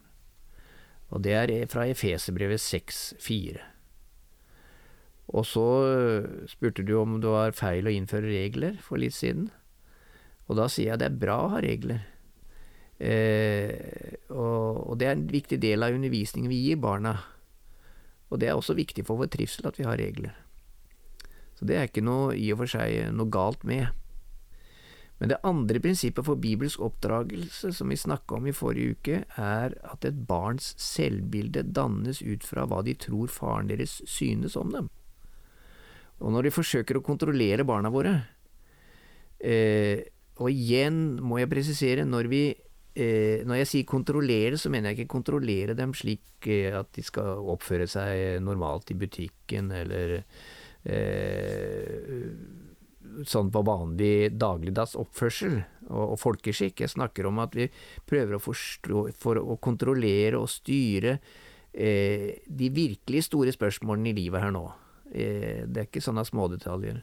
Og 1.09 1.23
det 1.25 1.33
er 1.33 1.53
fra 1.71 1.87
Efeserbrevet 1.89 2.61
6,4. 2.61 3.63
Og 5.29 5.45
så 5.45 5.65
spurte 6.49 6.85
du 6.85 6.95
om 6.97 7.19
det 7.21 7.31
var 7.31 7.57
feil 7.57 7.87
å 7.87 7.93
innføre 7.93 8.29
regler 8.29 8.77
for 8.81 9.01
litt 9.01 9.15
siden. 9.17 9.49
Og 10.49 10.57
da 10.57 10.65
sier 10.69 10.93
jeg 10.93 11.01
det 11.01 11.09
er 11.09 11.19
bra 11.21 11.37
å 11.43 11.51
ha 11.53 11.61
regler. 11.63 12.01
Eh, 12.99 14.17
og, 14.33 14.89
og, 14.89 14.95
det 14.99 15.07
er 15.07 15.15
en 15.15 15.27
viktig 15.29 15.59
del 15.63 15.85
av 15.85 15.95
undervisningen 15.95 16.51
vi 16.51 16.63
gir 16.65 16.81
barna. 16.81 17.15
Og 18.29 18.41
det 18.41 18.49
er 18.49 18.57
også 18.57 18.75
viktig 18.77 19.05
for 19.07 19.21
vår 19.21 19.31
trivsel 19.33 19.69
at 19.69 19.77
vi 19.79 19.87
har 19.87 20.01
regler. 20.01 20.33
Så 21.59 21.67
det 21.67 21.75
er 21.75 21.89
ikke 21.89 22.05
noe 22.05 22.37
i 22.39 22.47
og 22.53 22.61
for 22.61 22.71
seg 22.71 23.09
noe 23.11 23.27
galt 23.31 23.65
med. 23.67 23.89
Men 25.19 25.33
det 25.33 25.41
andre 25.43 25.81
prinsippet 25.83 26.23
for 26.23 26.39
bibelsk 26.39 26.79
oppdragelse 26.79 27.73
som 27.75 27.91
vi 27.91 27.97
snakka 27.99 28.37
om 28.37 28.45
i 28.47 28.55
forrige 28.55 28.95
uke, 28.95 29.17
er 29.35 29.75
at 29.83 30.07
et 30.07 30.21
barns 30.29 30.71
selvbilde 30.79 31.65
dannes 31.75 32.21
ut 32.23 32.45
fra 32.47 32.63
hva 32.63 32.79
de 32.87 32.95
tror 32.95 33.27
faren 33.27 33.67
deres 33.67 33.97
synes 34.07 34.55
om 34.59 34.71
dem. 34.71 34.87
Og 36.23 36.31
når 36.31 36.47
de 36.47 36.55
forsøker 36.55 36.99
å 36.99 37.03
kontrollere 37.03 37.67
barna 37.67 37.91
våre 37.91 38.11
eh, 39.39 40.03
Og 40.39 40.49
igjen 40.51 41.19
må 41.23 41.37
jeg 41.39 41.51
presisere, 41.51 42.03
når, 42.07 42.27
vi, 42.31 42.41
eh, 42.95 43.43
når 43.47 43.61
jeg 43.61 43.69
sier 43.71 43.87
kontrollere, 43.87 44.59
så 44.59 44.71
mener 44.71 44.91
jeg 44.91 45.01
ikke 45.01 45.15
kontrollere 45.15 45.75
dem 45.79 45.95
slik 45.95 46.47
eh, 46.47 46.75
at 46.75 46.91
de 46.95 47.03
skal 47.03 47.43
oppføre 47.55 47.87
seg 47.91 48.39
normalt 48.43 48.91
i 48.91 48.99
butikken, 48.99 49.71
eller 49.75 50.17
eh, 50.21 50.41
sånn 53.27 53.49
på 53.51 53.63
vanlig 53.67 54.31
dagligdags 54.39 54.95
oppførsel 54.99 55.57
og, 55.89 56.03
og, 56.13 56.17
folkeskikk. 56.21 56.83
Jeg 56.83 56.93
snakker 56.93 57.27
om 57.29 57.41
at 57.43 57.55
vi 57.57 57.69
prøver 58.09 58.37
å 58.37 58.43
forstå, 58.43 59.07
for 59.19 59.41
å 59.41 59.57
kontrollere 59.61 60.39
og 60.39 60.49
styre 60.51 61.17
eh, 61.73 62.39
de 62.45 62.69
virkelig 62.75 63.25
store 63.27 63.53
spørsmålene 63.55 64.13
i 64.13 64.17
livet 64.21 64.45
her 64.45 64.53
nå. 64.55 64.65
Eh, 65.11 65.65
det 65.67 65.83
er 65.83 65.89
ikke 65.89 66.03
sånne 66.05 66.25
smådetaljer. 66.27 67.01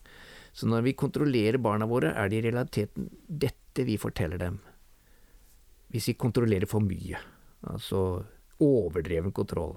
Så 0.57 0.69
når 0.71 0.87
vi 0.87 0.97
kontrollerer 0.97 1.61
barna 1.61 1.89
våre, 1.89 2.15
er 2.17 2.31
det 2.33 2.41
i 2.41 2.47
realiteten 2.49 3.11
dette 3.29 3.85
vi 3.85 3.99
forteller 4.01 4.41
dem. 4.41 4.61
Hvis 5.93 6.09
vi 6.11 6.17
kontrollerer 6.19 6.69
for 6.71 6.85
mye, 6.85 7.21
altså 7.69 8.25
overdreven 8.63 9.35
kontroll. 9.37 9.77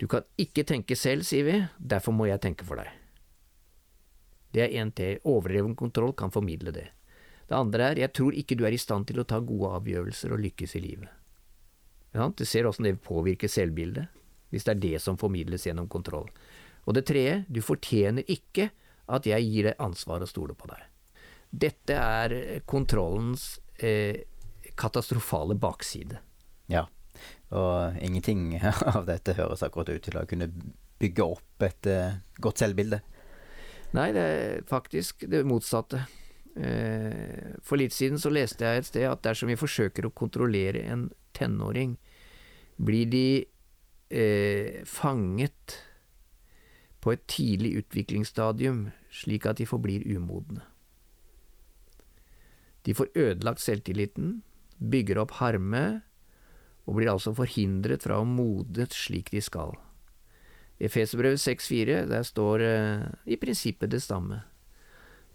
Du 0.00 0.06
kan 0.08 0.24
ikke 0.40 0.64
tenke 0.64 0.96
selv, 0.96 1.26
sier 1.28 1.44
vi, 1.44 1.58
derfor 1.76 2.14
må 2.16 2.24
jeg 2.30 2.40
tenke 2.40 2.64
for 2.64 2.80
deg. 2.80 2.88
Det 4.50 4.62
er 4.64 4.76
én 4.80 4.90
til. 4.96 5.20
Overdreven 5.28 5.76
kontroll 5.76 6.14
kan 6.16 6.32
formidle 6.32 6.72
det. 6.72 6.86
Det 7.46 7.58
andre 7.58 7.90
er 7.90 8.00
jeg 8.00 8.14
tror 8.16 8.36
ikke 8.38 8.56
du 8.56 8.64
er 8.64 8.72
i 8.72 8.80
stand 8.80 9.10
til 9.10 9.20
å 9.20 9.26
ta 9.28 9.42
gode 9.44 9.74
avgjørelser 9.76 10.32
og 10.32 10.40
lykkes 10.40 10.76
i 10.78 10.82
livet. 10.86 11.10
Ja, 12.16 12.30
du 12.32 12.44
ser 12.48 12.66
åssen 12.66 12.88
det 12.88 12.96
påvirker 13.04 13.50
selvbildet, 13.50 14.08
hvis 14.50 14.64
det 14.66 14.72
er 14.72 14.80
det 14.82 15.02
som 15.04 15.18
formidles 15.20 15.66
gjennom 15.68 15.86
kontroll. 15.90 16.30
Og 16.88 16.96
det 16.96 17.04
tredje, 17.10 17.44
du 17.46 17.60
fortjener 17.62 18.24
ikke 18.26 18.70
at 19.10 19.28
jeg 19.28 19.46
gir 19.46 19.68
deg 19.68 19.84
ansvar 19.84 20.24
og 20.24 20.30
stoler 20.30 20.56
på 20.58 20.70
deg. 20.70 20.80
Dette 21.50 21.98
er 21.98 22.34
kontrollens 22.70 23.60
eh, 23.76 24.24
katastrofale 24.78 25.58
bakside. 25.60 26.22
Ja, 26.70 26.86
og 27.50 27.98
ingenting 28.02 28.54
av 28.94 29.04
dette 29.08 29.36
høres 29.38 29.64
akkurat 29.66 29.92
ut 29.92 30.04
til 30.06 30.18
å 30.20 30.26
kunne 30.28 30.50
bygge 31.00 31.24
opp 31.24 31.64
et 31.64 31.88
uh, 31.90 32.18
godt 32.42 32.62
selvbilde. 32.62 33.00
Nei, 33.96 34.10
det 34.14 34.22
er 34.22 34.66
faktisk 34.70 35.24
det 35.30 35.42
motsatte. 35.48 36.04
Eh, 36.58 37.54
for 37.62 37.78
litt 37.78 37.94
siden 37.94 38.18
så 38.18 38.30
leste 38.32 38.66
jeg 38.66 38.82
et 38.82 38.88
sted 38.88 39.06
at 39.06 39.22
dersom 39.22 39.50
vi 39.50 39.58
forsøker 39.58 40.06
å 40.06 40.14
kontrollere 40.14 40.82
en 40.90 41.08
tenåring, 41.36 41.94
blir 42.80 43.06
de 43.10 43.26
eh, 44.10 44.82
fanget 44.88 45.78
på 47.00 47.14
et 47.14 47.22
tidlig 47.30 47.76
utviklingsstadium, 47.84 48.88
slik 49.14 49.46
at 49.48 49.60
de 49.60 49.68
forblir 49.68 50.04
umodne. 50.10 50.64
De 52.84 52.94
får 52.96 53.12
ødelagt 53.14 53.62
selvtilliten, 53.62 54.40
bygger 54.80 55.20
opp 55.20 55.36
harme, 55.40 56.02
og 56.90 56.98
blir 56.98 57.12
altså 57.12 57.30
forhindret 57.36 58.02
fra 58.02 58.18
å 58.18 58.26
modnes 58.26 58.96
slik 58.98 59.30
de 59.30 59.38
skal. 59.44 59.76
I 60.80 60.88
Efeserbrevet 60.88 61.38
6,4, 61.38 62.00
der 62.10 62.24
står 62.26 62.64
eh, 62.66 63.04
i 63.30 63.38
prinsippet 63.38 63.92
det 63.92 64.00
samme. 64.02 64.40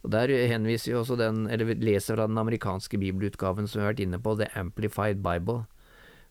Og 0.03 0.11
Der 0.11 0.29
henviser 0.51 0.91
vi 0.91 0.97
også 0.99 1.15
den, 1.17 1.45
eller 1.47 1.71
leser 1.79 2.17
fra 2.17 2.27
den 2.27 2.37
amerikanske 2.37 2.99
bibelutgaven 2.99 3.69
som 3.69 3.79
vi 3.79 3.85
har 3.85 3.93
vært 3.93 4.03
inne 4.03 4.19
på, 4.19 4.35
The 4.35 4.51
Amplified 4.59 5.23
Bible, 5.23 5.63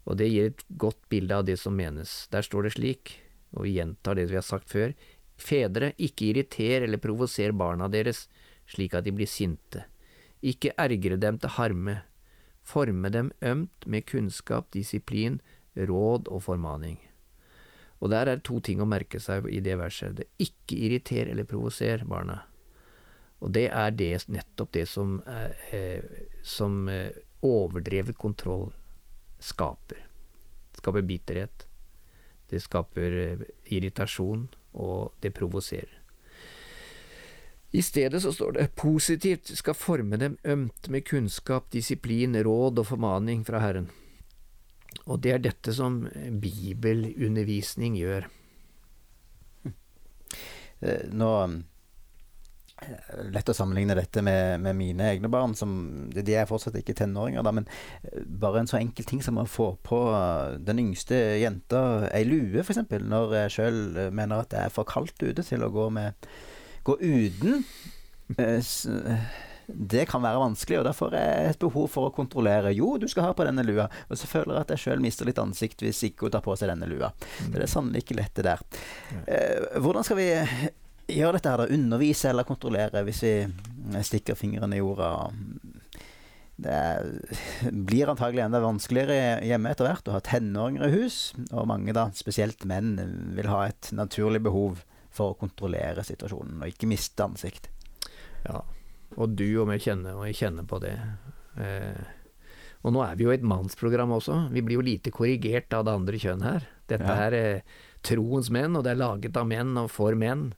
og 0.05 0.21
det 0.21 0.29
gir 0.29 0.53
et 0.53 0.65
godt 0.77 1.01
bilde 1.09 1.41
av 1.41 1.49
det 1.49 1.57
som 1.63 1.75
menes. 1.75 2.27
Der 2.31 2.45
står 2.45 2.69
det 2.69 2.75
slik, 2.77 3.17
og 3.57 3.65
vi 3.65 3.79
gjentar 3.79 4.19
det 4.19 4.29
vi 4.29 4.39
har 4.39 4.47
sagt 4.47 4.69
før, 4.71 4.93
Fedre, 5.35 5.91
ikke 5.99 6.29
irriter 6.29 6.85
eller 6.87 7.01
provoser 7.03 7.51
barna 7.59 7.89
deres 7.91 8.29
slik 8.71 8.95
at 8.95 9.03
de 9.03 9.11
blir 9.17 9.27
sinte. 9.27 9.83
Ikke 10.45 10.71
ergre 10.79 11.19
dem 11.19 11.41
til 11.43 11.51
harme. 11.57 11.97
Forme 12.65 13.11
dem 13.13 13.31
ømt 13.45 13.87
med 13.87 14.07
kunnskap, 14.09 14.71
disiplin, 14.73 15.41
råd 15.77 16.31
og 16.33 16.43
formaning. 16.47 16.99
Og 18.01 18.11
der 18.13 18.29
er 18.29 18.43
to 18.45 18.59
ting 18.61 18.83
å 18.83 18.89
merke 18.89 19.21
seg 19.21 19.47
i 19.49 19.61
det 19.65 19.77
verset. 19.81 20.17
Det 20.19 20.29
ikke 20.43 20.79
irriter 20.87 21.31
eller 21.33 21.49
provoser 21.49 22.05
barna. 22.09 22.43
Og 23.45 23.53
det 23.53 23.67
er 23.69 23.93
det, 23.93 24.27
nettopp 24.33 24.73
det 24.77 24.87
som, 24.89 25.19
eh, 25.29 26.05
som 26.43 26.89
eh, 26.89 27.13
overdrevet 27.45 28.17
kontroll 28.17 28.71
skaper. 29.41 30.01
Det 30.73 30.81
skaper 30.81 31.05
bitterhet. 31.09 31.67
Det 32.49 32.63
skaper 32.63 33.19
eh, 33.25 33.45
irritasjon, 33.77 34.49
og 34.73 35.13
det 35.21 35.35
provoserer. 35.37 35.94
I 37.75 37.83
stedet 37.83 38.23
så 38.23 38.31
står 38.33 38.53
det 38.53 38.69
positivt 38.79 39.51
skal 39.59 39.75
forme 39.75 40.17
dem 40.21 40.37
ømt 40.47 40.89
med 40.95 41.03
kunnskap, 41.09 41.67
disiplin, 41.75 42.37
råd 42.47 42.79
og 42.79 42.87
formaning 42.87 43.43
fra 43.47 43.59
Herren. 43.59 43.89
Og 45.11 45.19
det 45.25 45.33
er 45.35 45.43
dette 45.43 45.75
som 45.75 46.05
bibelundervisning 46.47 47.99
gjør. 47.99 48.31
Eh, 50.85 51.07
nå 51.17 51.29
eh, 52.83 53.21
Lett 53.33 53.49
å 53.49 53.55
sammenligne 53.57 53.95
dette 53.97 54.21
med, 54.27 54.59
med, 54.61 54.75
mine 54.77 55.07
egne 55.07 55.31
barn. 55.33 55.55
Som, 55.57 55.71
de 56.13 56.35
er 56.35 56.49
fortsatt 56.51 56.75
ikke 56.77 56.97
tenåringer, 56.99 57.47
da, 57.47 57.53
men 57.55 57.69
eh, 58.03 58.27
bare 58.27 58.61
en 58.61 58.69
så 58.69 58.81
enkel 58.81 59.07
ting 59.09 59.23
som 59.25 59.39
å 59.41 59.47
få 59.49 59.71
på 59.87 60.01
den 60.67 60.83
yngste 60.83 61.21
jenta 61.41 62.11
ei 62.11 62.27
lue, 62.27 62.61
f.eks. 62.61 62.83
Når 62.91 63.39
jeg 63.39 63.55
sjøl 63.55 63.81
mener 64.13 64.43
at 64.43 64.51
det 64.53 64.67
er 64.67 64.75
for 64.75 64.85
kaldt 64.91 65.23
ute 65.23 65.47
til 65.47 65.65
å 65.65 65.73
gå, 65.73 65.89
med, 65.95 66.29
gå 66.85 66.99
uten 67.01 67.65
det 69.67 70.05
kan 70.09 70.23
være 70.23 70.41
vanskelig, 70.43 70.81
og 70.81 70.87
derfor 70.89 71.15
er 71.17 71.49
et 71.51 71.61
behov 71.61 71.89
for 71.93 72.09
å 72.09 72.15
kontrollere. 72.15 72.75
Jo, 72.77 72.95
du 73.01 73.07
skal 73.09 73.29
ha 73.29 73.35
på 73.37 73.47
denne 73.47 73.65
lua, 73.67 73.89
og 74.09 74.21
så 74.21 74.29
føler 74.29 74.59
jeg 74.59 74.67
at 74.67 74.73
jeg 74.75 74.83
sjøl 74.85 75.05
mister 75.05 75.29
litt 75.29 75.41
ansikt 75.41 75.85
hvis 75.85 76.03
ikke 76.11 76.29
hun 76.29 76.35
tar 76.35 76.45
på 76.45 76.57
seg 76.59 76.73
denne 76.73 76.89
lua. 76.91 77.13
Så 77.41 77.53
Det 77.55 77.65
er 77.65 77.73
sannelig 77.73 78.05
ikke 78.05 78.19
lett, 78.21 78.35
det 78.37 78.47
der. 78.49 78.65
Eh, 79.25 79.81
hvordan 79.81 80.07
skal 80.07 80.21
vi 80.21 80.29
gjøre 81.15 81.39
dette 81.39 81.53
her, 81.53 81.65
da? 81.65 81.79
Undervise 81.79 82.31
eller 82.31 82.49
kontrollere, 82.49 83.05
hvis 83.09 83.25
vi 83.25 83.35
stikker 84.05 84.39
fingrene 84.39 84.77
i 84.77 84.83
jorda? 84.83 85.11
Det 86.55 86.81
blir 87.73 88.13
antagelig 88.13 88.45
enda 88.45 88.61
vanskeligere 88.63 89.41
hjemme 89.43 89.73
etter 89.73 89.89
hvert 89.89 90.07
å 90.09 90.15
ha 90.15 90.23
tenåringer 90.23 90.87
i 90.87 91.01
hus, 91.01 91.33
og 91.51 91.67
mange, 91.67 91.97
da, 91.97 92.11
spesielt 92.15 92.63
menn, 92.69 92.95
vil 93.35 93.49
ha 93.51 93.65
et 93.73 93.91
naturlig 93.97 94.45
behov 94.45 94.85
for 95.15 95.33
å 95.33 95.39
kontrollere 95.39 96.05
situasjonen 96.07 96.63
og 96.63 96.73
ikke 96.73 96.91
miste 96.91 97.25
ansikt. 97.25 97.71
Ja, 98.45 98.61
og 99.15 99.39
du 99.39 99.47
og 99.63 99.73
jeg 99.75 99.87
kjenner, 99.87 100.19
og 100.19 100.29
jeg 100.29 100.39
kjenner 100.43 100.67
på 100.69 100.81
det. 100.83 100.95
Eh, 101.61 102.05
og 102.85 102.93
nå 102.93 103.01
er 103.07 103.17
vi 103.17 103.25
jo 103.25 103.33
et 103.33 103.47
mannsprogram 103.47 104.13
også. 104.19 104.49
Vi 104.53 104.63
blir 104.65 104.81
jo 104.81 104.85
lite 104.85 105.13
korrigert 105.15 105.73
av 105.73 105.87
det 105.87 105.95
andre 105.95 106.21
kjønn 106.21 106.45
her. 106.45 106.67
Dette 106.91 107.09
ja. 107.09 107.29
er 107.29 107.39
eh, 107.39 107.79
troens 108.05 108.51
menn, 108.53 108.77
og 108.77 108.85
det 108.85 108.93
er 108.93 109.01
laget 109.01 109.39
av 109.41 109.49
menn 109.49 109.73
og 109.81 109.89
for 109.93 110.19
menn. 110.21 110.51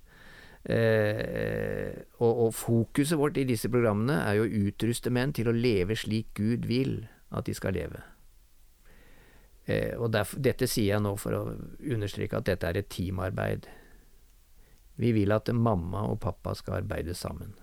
Eh, 0.66 1.92
og, 2.18 2.32
og, 2.32 2.50
fokuset 2.58 3.18
vårt 3.20 3.38
i 3.38 3.46
disse 3.46 3.70
programmene 3.70 4.18
er 4.26 4.40
jo 4.40 4.48
å 4.48 4.64
utruste 4.66 5.12
menn 5.14 5.30
til 5.36 5.46
å 5.46 5.54
leve 5.54 5.94
slik 5.94 6.32
Gud 6.34 6.66
vil 6.66 7.04
at 7.30 7.46
de 7.46 7.54
skal 7.54 7.76
leve. 7.78 8.02
Eh, 9.66 9.94
og 9.94 10.10
derfor, 10.14 10.42
Dette 10.42 10.66
sier 10.70 10.96
jeg 10.96 11.04
nå 11.04 11.14
for 11.22 11.38
å 11.38 11.44
understreke 11.94 12.40
at 12.40 12.50
dette 12.50 12.66
er 12.66 12.80
et 12.80 12.90
teamarbeid. 12.90 13.70
Vi 14.96 15.12
vil 15.12 15.32
at 15.32 15.52
mamma 15.52 16.06
og 16.10 16.20
pappa 16.24 16.54
skal 16.56 16.80
arbeide 16.80 17.14
sammen. 17.14 17.54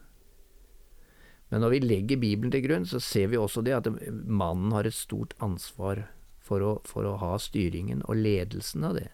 Men 1.50 1.62
når 1.62 1.70
vi 1.70 1.80
legger 1.84 2.22
Bibelen 2.22 2.54
til 2.54 2.64
grunn, 2.66 2.86
så 2.90 3.02
ser 3.02 3.28
vi 3.30 3.38
også 3.38 3.62
det 3.66 3.76
at 3.78 3.90
mannen 4.10 4.72
har 4.74 4.88
et 4.90 4.98
stort 4.98 5.36
ansvar 5.44 6.08
for 6.42 6.66
å, 6.66 6.72
for 6.88 7.06
å 7.06 7.18
ha 7.22 7.36
styringen 7.42 8.02
og 8.08 8.18
ledelsen 8.18 8.86
av 8.88 8.98
det. 8.98 9.10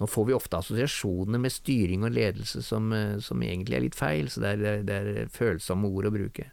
Nå 0.00 0.08
får 0.08 0.26
vi 0.28 0.36
ofte 0.36 0.56
assosiasjoner 0.60 1.40
med 1.40 1.52
styring 1.52 2.06
og 2.08 2.14
ledelse 2.16 2.62
som, 2.64 2.92
eh, 2.96 3.18
som 3.20 3.42
egentlig 3.44 3.76
er 3.76 3.84
litt 3.84 3.98
feil, 3.98 4.30
så 4.32 4.40
det 4.40 4.52
er, 4.52 4.84
det 4.88 4.96
er 4.96 5.32
følsomme 5.32 5.88
ord 5.88 6.08
å 6.08 6.14
bruke. 6.14 6.46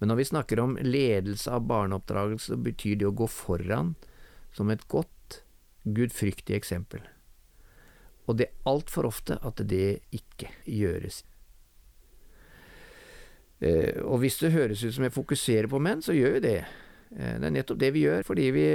Men 0.00 0.10
når 0.10 0.20
vi 0.20 0.28
snakker 0.30 0.60
om 0.60 0.78
ledelse 0.80 1.52
av 1.52 1.66
barneoppdragelse, 1.68 2.56
betyr 2.64 3.00
det 3.00 3.08
å 3.08 3.16
gå 3.16 3.28
foran 3.30 3.94
som 4.56 4.72
et 4.72 4.84
godt, 4.88 5.42
gudfryktig 5.84 6.56
eksempel. 6.56 7.04
Og 8.24 8.38
det 8.38 8.48
er 8.48 8.70
altfor 8.70 9.08
ofte 9.10 9.36
at 9.44 9.60
det 9.68 10.00
ikke 10.16 10.50
gjøres. 10.64 11.22
Eh, 13.64 14.00
og 14.04 14.18
hvis 14.22 14.40
det 14.42 14.54
høres 14.54 14.82
ut 14.84 14.94
som 14.96 15.06
jeg 15.06 15.14
fokuserer 15.14 15.68
på 15.70 15.80
menn, 15.82 16.02
så 16.04 16.16
gjør 16.16 16.38
vi 16.38 16.44
det. 16.46 16.58
Eh, 17.16 17.36
det 17.40 17.48
er 17.48 17.54
nettopp 17.54 17.80
det 17.80 17.92
vi 17.94 18.04
gjør, 18.06 18.24
fordi 18.26 18.50
vi, 18.54 18.66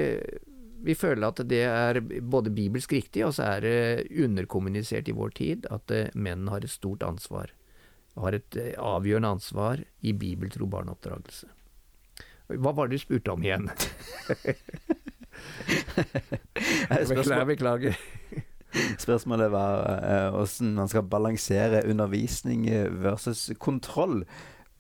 vi 0.86 0.96
føler 0.98 1.28
at 1.28 1.44
det 1.50 1.64
er 1.68 2.02
både 2.22 2.54
bibelsk 2.54 2.94
riktig, 2.96 3.26
og 3.28 3.36
så 3.38 3.44
er 3.56 3.66
det 3.66 3.78
underkommunisert 4.24 5.10
i 5.10 5.18
vår 5.18 5.36
tid 5.42 5.70
at 5.74 5.94
eh, 5.96 6.12
menn 6.16 6.50
har 6.52 6.66
et 6.66 6.74
stort 6.74 7.06
ansvar. 7.06 7.54
Har 8.20 8.36
et 8.36 8.58
avgjørende 8.76 9.36
ansvar 9.38 9.82
i 10.02 10.14
bibeltro 10.18 10.68
barneoppdragelse. 10.70 11.48
Hva 12.50 12.72
var 12.74 12.90
det 12.90 12.98
du 12.98 13.04
spurte 13.04 13.32
om 13.32 13.44
igjen? 13.46 13.70
beklager, 17.14 17.46
beklager. 17.46 18.00
Spørsmålet 19.04 19.50
var 19.54 20.34
åssen 20.38 20.76
man 20.78 20.90
skal 20.92 21.08
balansere 21.10 21.82
undervisning 21.90 22.68
versus 23.02 23.48
kontroll. 23.58 24.24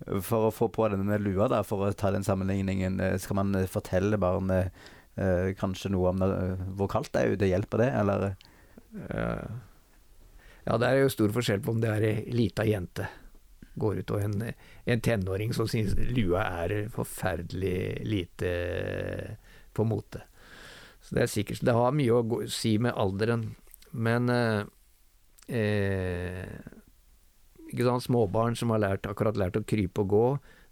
For 0.07 0.47
å 0.47 0.53
få 0.55 0.69
på 0.71 0.87
denne 0.91 1.17
lua, 1.19 1.49
da, 1.51 1.59
for 1.67 1.83
å 1.83 1.91
ta 1.97 2.11
den 2.15 2.23
sammenligningen, 2.23 2.99
eh, 3.03 3.17
skal 3.19 3.41
man 3.41 3.55
eh, 3.59 3.67
fortelle 3.67 4.19
barnet 4.21 4.71
eh, 5.19 5.51
kanskje 5.59 5.91
noe 5.91 6.13
om 6.13 6.21
det, 6.23 6.29
eh, 6.31 6.61
hvor 6.79 6.87
kaldt 6.91 7.11
det 7.15 7.23
er 7.23 7.33
ute? 7.35 7.49
Hjelper 7.49 7.83
det, 7.83 7.89
eller? 7.99 8.29
Ja, 10.65 10.77
det 10.79 10.87
er 10.87 11.03
jo 11.03 11.11
stor 11.13 11.33
forskjell 11.35 11.59
på 11.61 11.75
om 11.75 11.81
det 11.83 11.91
er 11.91 12.05
ei 12.07 12.23
lita 12.33 12.63
jente 12.65 13.05
går 13.79 13.99
ut, 14.01 14.11
og 14.15 14.23
en, 14.23 14.47
en 14.91 15.03
tenåring 15.03 15.53
som 15.55 15.67
syns 15.69 15.93
lua 16.15 16.41
er 16.63 16.89
forferdelig 16.91 18.01
lite 18.07 18.49
på 19.77 19.85
mote. 19.87 20.23
Så 21.05 21.15
det 21.15 21.21
er 21.23 21.31
sikkert 21.31 21.61
Det 21.63 21.75
har 21.77 21.95
mye 21.95 22.17
å 22.17 22.39
si 22.51 22.73
med 22.81 22.97
alderen, 22.99 23.51
men 23.91 24.29
eh, 24.29 24.65
ikke 27.69 27.85
sant, 27.85 28.05
Småbarn 28.05 28.57
som 28.57 28.73
har 28.73 28.83
lært, 28.83 29.09
akkurat 29.09 29.37
lært 29.39 29.59
å 29.59 29.65
krype 29.67 30.05
og 30.05 30.13
gå, 30.13 30.25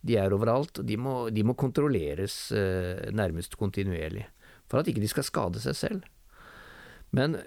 de 0.07 0.17
er 0.19 0.33
overalt. 0.33 0.81
De 0.85 0.97
må, 0.99 1.27
de 1.33 1.43
må 1.45 1.57
kontrolleres 1.57 2.39
eh, 2.55 3.07
nærmest 3.15 3.57
kontinuerlig 3.59 4.27
for 4.67 4.81
at 4.81 4.89
ikke 4.91 5.03
de 5.03 5.09
skal 5.11 5.25
skade 5.25 5.61
seg 5.63 5.77
selv. 5.77 6.07
Men 7.15 7.37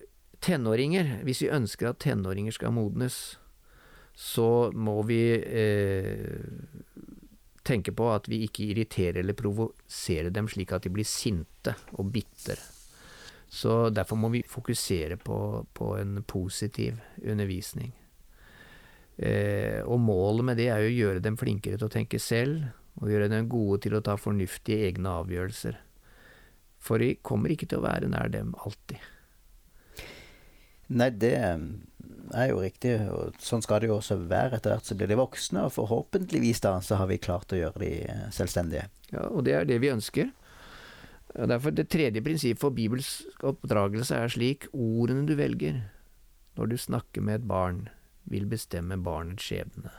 tenåringer, 0.44 1.20
hvis 1.26 1.44
vi 1.44 1.52
ønsker 1.52 1.90
at 1.90 2.00
tenåringer 2.00 2.54
skal 2.56 2.72
modnes, 2.72 3.18
så 4.16 4.70
må 4.76 5.00
vi 5.08 5.20
eh, 5.36 6.40
tenke 7.66 7.92
på 7.96 8.08
at 8.12 8.28
vi 8.30 8.42
ikke 8.46 8.70
irriterer 8.72 9.20
eller 9.22 9.36
provoserer 9.38 10.32
dem 10.34 10.48
slik 10.50 10.72
at 10.76 10.86
de 10.86 10.92
blir 10.92 11.08
sinte 11.08 11.76
og 11.96 12.12
bitre. 12.14 12.56
Så 13.50 13.90
derfor 13.90 14.16
må 14.16 14.30
vi 14.30 14.44
fokusere 14.46 15.16
på, 15.18 15.66
på 15.74 15.94
en 15.98 16.22
positiv 16.22 17.00
undervisning. 17.18 17.90
Eh, 19.18 19.82
og 19.84 19.98
målet 20.00 20.46
med 20.46 20.60
det 20.60 20.68
er 20.70 20.84
jo 20.84 20.90
å 20.92 20.98
gjøre 20.98 21.24
dem 21.24 21.36
flinkere 21.36 21.76
til 21.76 21.88
å 21.88 21.92
tenke 21.92 22.20
selv, 22.22 22.70
og 23.00 23.10
gjøre 23.10 23.30
dem 23.32 23.48
gode 23.50 23.82
til 23.84 23.96
å 23.96 24.02
ta 24.04 24.14
fornuftige 24.20 24.86
egne 24.88 25.12
avgjørelser. 25.24 25.80
For 26.80 27.02
vi 27.02 27.16
kommer 27.26 27.52
ikke 27.52 27.68
til 27.68 27.80
å 27.80 27.88
være 27.88 28.08
nær 28.12 28.30
dem 28.32 28.54
alltid. 28.64 29.02
Nei, 30.90 31.10
det 31.10 31.34
er 31.38 32.48
jo 32.50 32.62
riktig, 32.62 32.96
og 33.12 33.36
sånn 33.42 33.62
skal 33.62 33.82
det 33.82 33.90
jo 33.90 33.98
også 33.98 34.16
være. 34.30 34.56
Etter 34.56 34.74
hvert 34.74 34.88
så 34.88 34.96
blir 34.98 35.10
de 35.10 35.18
voksne, 35.20 35.66
og 35.66 35.74
forhåpentligvis 35.74 36.62
da 36.64 36.76
så 36.82 36.98
har 37.02 37.10
vi 37.10 37.20
klart 37.22 37.52
å 37.54 37.60
gjøre 37.60 37.82
de 37.82 37.92
selvstendige. 38.34 38.88
Ja, 39.12 39.26
og 39.28 39.44
det 39.46 39.58
er 39.58 39.68
det 39.68 39.78
vi 39.82 39.92
ønsker. 39.92 40.32
Derfor 41.34 41.70
Det 41.70 41.88
tredje 41.88 42.22
prinsippet 42.22 42.60
for 42.60 42.74
bibelsk 42.74 43.44
oppdragelse 43.46 44.16
er 44.18 44.32
slik 44.32 44.66
ordene 44.72 45.26
du 45.28 45.36
velger 45.38 45.78
når 46.58 46.66
du 46.66 46.76
snakker 46.76 47.22
med 47.22 47.40
et 47.40 47.46
barn, 47.48 47.88
vil 48.28 48.46
bestemme 48.50 48.98
barnets 49.00 49.46
skjebne. 49.46 49.92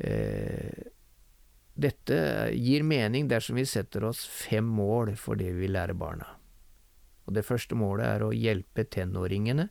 Eh, 0.00 0.88
dette 1.76 2.16
gir 2.56 2.82
mening 2.82 3.28
dersom 3.28 3.60
vi 3.60 3.66
setter 3.68 4.08
oss 4.08 4.24
fem 4.26 4.64
mål 4.64 5.14
for 5.20 5.38
det 5.38 5.52
vi 5.52 5.66
vil 5.66 5.76
lære 5.76 5.94
barna. 5.94 6.26
Og 7.26 7.34
Det 7.34 7.44
første 7.46 7.76
målet 7.78 8.06
er 8.06 8.24
å 8.24 8.32
hjelpe 8.34 8.84
tenåringene 8.84 9.68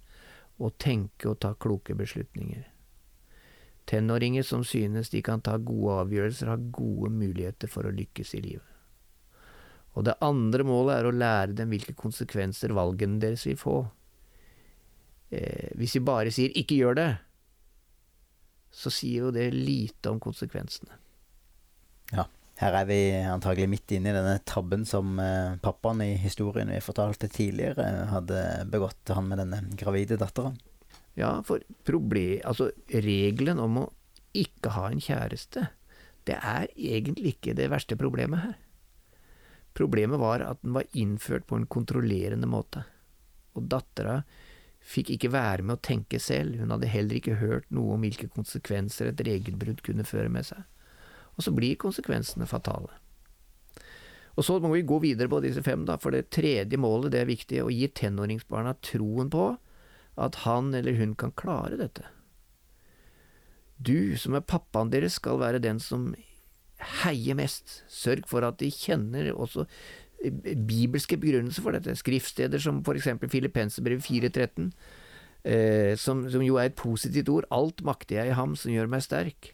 å 0.61 0.71
tenke 0.77 1.29
og 1.29 1.39
ta 1.41 1.53
kloke 1.53 1.97
beslutninger. 1.97 2.63
Tenåringer 3.85 4.45
som 4.45 4.63
synes 4.63 5.09
de 5.09 5.21
kan 5.21 5.41
ta 5.41 5.57
gode 5.57 6.05
avgjørelser, 6.05 6.47
har 6.47 6.69
gode 6.71 7.11
muligheter 7.11 7.67
for 7.67 7.83
å 7.83 7.95
lykkes 7.95 8.35
i 8.37 8.41
livet. 8.45 8.70
Og 9.97 10.05
det 10.07 10.19
andre 10.23 10.63
målet 10.67 10.97
er 10.97 11.07
å 11.09 11.15
lære 11.15 11.57
dem 11.57 11.73
hvilke 11.73 11.95
konsekvenser 11.97 12.71
valgene 12.75 13.19
deres 13.19 13.43
vil 13.47 13.59
få 13.59 13.75
eh, 15.35 15.71
Hvis 15.79 15.97
vi 15.97 16.07
bare 16.07 16.31
sier 16.31 16.53
'ikke 16.55 16.79
gjør 16.79 16.95
det', 16.95 17.17
så 18.71 18.89
sier 18.89 19.27
jo 19.27 19.31
det 19.35 19.49
lite 19.51 20.09
om 20.09 20.19
konsekvensene. 20.19 20.95
Ja. 22.15 22.23
Her 22.61 22.75
er 22.77 22.85
vi 22.85 22.99
antagelig 23.25 23.67
midt 23.67 23.91
inne 23.91 24.11
i 24.11 24.15
denne 24.15 24.39
tabben 24.45 24.85
som 24.85 25.19
eh, 25.19 25.57
pappaen 25.63 26.03
i 26.05 26.13
historien 26.21 26.69
vi 26.69 26.79
fortalte 26.79 27.27
tidligere, 27.27 28.07
hadde 28.11 28.67
begått, 28.69 29.01
han 29.09 29.27
med 29.27 29.41
denne 29.41 29.63
gravide 29.75 30.19
dattera. 30.21 30.53
Ja, 31.17 31.41
for 31.43 31.63
problem, 31.83 32.39
altså 32.45 32.69
regelen 32.87 33.59
om 33.59 33.81
å 33.81 33.87
ikke 34.37 34.75
ha 34.77 34.87
en 34.91 35.01
kjæreste, 35.01 35.67
det 36.29 36.37
er 36.37 36.69
egentlig 36.77 37.35
ikke 37.35 37.57
det 37.57 37.71
verste 37.73 37.97
problemet 37.99 38.45
her. 38.45 38.59
Problemet 39.77 40.19
var 40.19 40.43
at 40.43 40.61
den 40.63 40.75
var 40.75 40.87
innført 40.91 41.47
på 41.47 41.57
en 41.57 41.67
kontrollerende 41.71 42.49
måte, 42.49 42.83
og 43.55 43.69
dattera 43.71 44.21
fikk 44.81 45.13
ikke 45.15 45.31
være 45.31 45.63
med 45.63 45.77
å 45.77 45.83
tenke 45.85 46.19
selv, 46.19 46.57
hun 46.59 46.73
hadde 46.73 46.89
heller 46.89 47.19
ikke 47.19 47.37
hørt 47.39 47.69
noe 47.69 47.95
om 47.95 48.03
hvilke 48.03 48.31
konsekvenser 48.33 49.11
et 49.11 49.23
regelbrudd 49.27 49.83
kunne 49.85 50.07
føre 50.07 50.31
med 50.33 50.47
seg. 50.47 50.65
Og 51.37 51.45
så 51.45 51.53
blir 51.55 51.79
konsekvensene 51.79 52.49
fatale. 52.49 52.97
Og 54.35 54.45
så 54.47 54.57
må 54.63 54.71
vi 54.73 54.85
gå 54.87 54.97
videre 55.03 55.29
på 55.31 55.41
disse 55.43 55.63
fem, 55.63 55.83
da, 55.85 55.97
for 56.01 56.15
det 56.15 56.31
tredje 56.33 56.79
målet 56.79 57.13
det 57.13 57.21
er 57.21 57.29
viktig, 57.29 57.61
å 57.63 57.71
gi 57.71 57.87
tenåringsbarna 58.01 58.73
troen 58.83 59.29
på 59.31 59.45
at 60.21 60.41
han 60.45 60.73
eller 60.75 60.97
hun 60.99 61.15
kan 61.19 61.33
klare 61.35 61.79
dette. 61.79 62.07
Du 63.81 64.17
som 64.19 64.35
er 64.37 64.45
pappaen 64.45 64.91
deres 64.93 65.17
skal 65.17 65.39
være 65.41 65.61
den 65.63 65.79
som 65.81 66.11
heier 67.01 67.37
mest, 67.37 67.81
sørg 67.91 68.27
for 68.29 68.45
at 68.47 68.59
de 68.61 68.71
kjenner 68.73 69.31
også 69.33 69.67
bibelske 70.67 71.17
begrunnelser 71.17 71.63
for 71.65 71.75
dette. 71.75 71.95
Skriftsteder 71.97 72.61
som 72.61 72.83
eksempel 72.93 73.29
Filippenserbrevet 73.29 74.05
4.13, 74.05 74.69
eh, 75.43 75.95
som, 75.97 76.27
som, 76.29 76.43
jo 76.45 76.55
er 76.55 76.69
et 76.69 76.77
positivt 76.77 77.29
ord. 77.29 77.49
Alt 77.51 77.83
makter 77.83 78.21
jeg 78.21 78.31
i 78.31 78.37
ham 78.37 78.55
som 78.55 78.73
gjør 78.73 78.91
meg 78.91 79.05
sterk. 79.05 79.53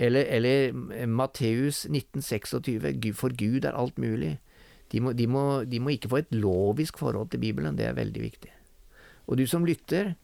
Eller, 0.00 0.26
eller 0.26 1.06
Matteus 1.06 1.84
1926, 1.86 3.12
for 3.14 3.34
Gud 3.38 3.64
er 3.64 3.76
alt 3.78 3.98
mulig. 3.98 4.38
De 4.90 5.00
må, 5.00 5.12
de, 5.12 5.26
må, 5.26 5.64
de 5.64 5.80
må, 5.80 5.94
ikke 5.94 6.10
få 6.10 6.22
et 6.22 6.34
lovisk 6.34 6.98
forhold 6.98 7.30
til 7.30 7.40
Bibelen, 7.42 7.76
det 7.78 7.86
er 7.86 7.96
veldig 7.96 8.22
viktig. 8.22 8.50
Og 9.26 9.38
du 9.38 9.46
som 9.46 9.64
lytter, 9.64 10.14
eh, 10.14 10.23